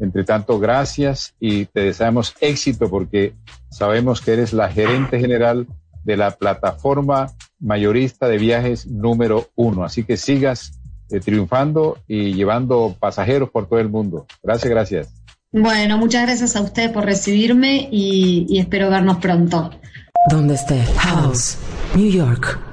Entre 0.00 0.24
tanto, 0.24 0.58
gracias 0.58 1.34
y 1.40 1.66
te 1.66 1.80
deseamos 1.80 2.34
éxito 2.40 2.88
porque 2.88 3.34
sabemos 3.70 4.20
que 4.20 4.32
eres 4.32 4.52
la 4.52 4.68
gerente 4.68 5.18
general 5.18 5.66
de 6.04 6.16
la 6.16 6.30
plataforma 6.32 7.32
mayorista 7.60 8.28
de 8.28 8.38
viajes 8.38 8.86
número 8.86 9.48
uno. 9.56 9.84
Así 9.84 10.04
que 10.04 10.16
sigas 10.16 10.78
triunfando 11.24 11.98
y 12.06 12.34
llevando 12.34 12.94
pasajeros 12.98 13.50
por 13.50 13.68
todo 13.68 13.80
el 13.80 13.88
mundo. 13.88 14.26
Gracias, 14.42 14.70
gracias. 14.70 15.08
Bueno, 15.50 15.96
muchas 15.96 16.26
gracias 16.26 16.56
a 16.56 16.60
ustedes 16.60 16.90
por 16.90 17.04
recibirme 17.04 17.88
y, 17.90 18.46
y 18.48 18.58
espero 18.58 18.90
vernos 18.90 19.16
pronto. 19.16 19.70
Donde 20.30 20.54
esté. 20.54 20.82
House, 20.98 21.56
New 21.94 22.10
York. 22.10 22.67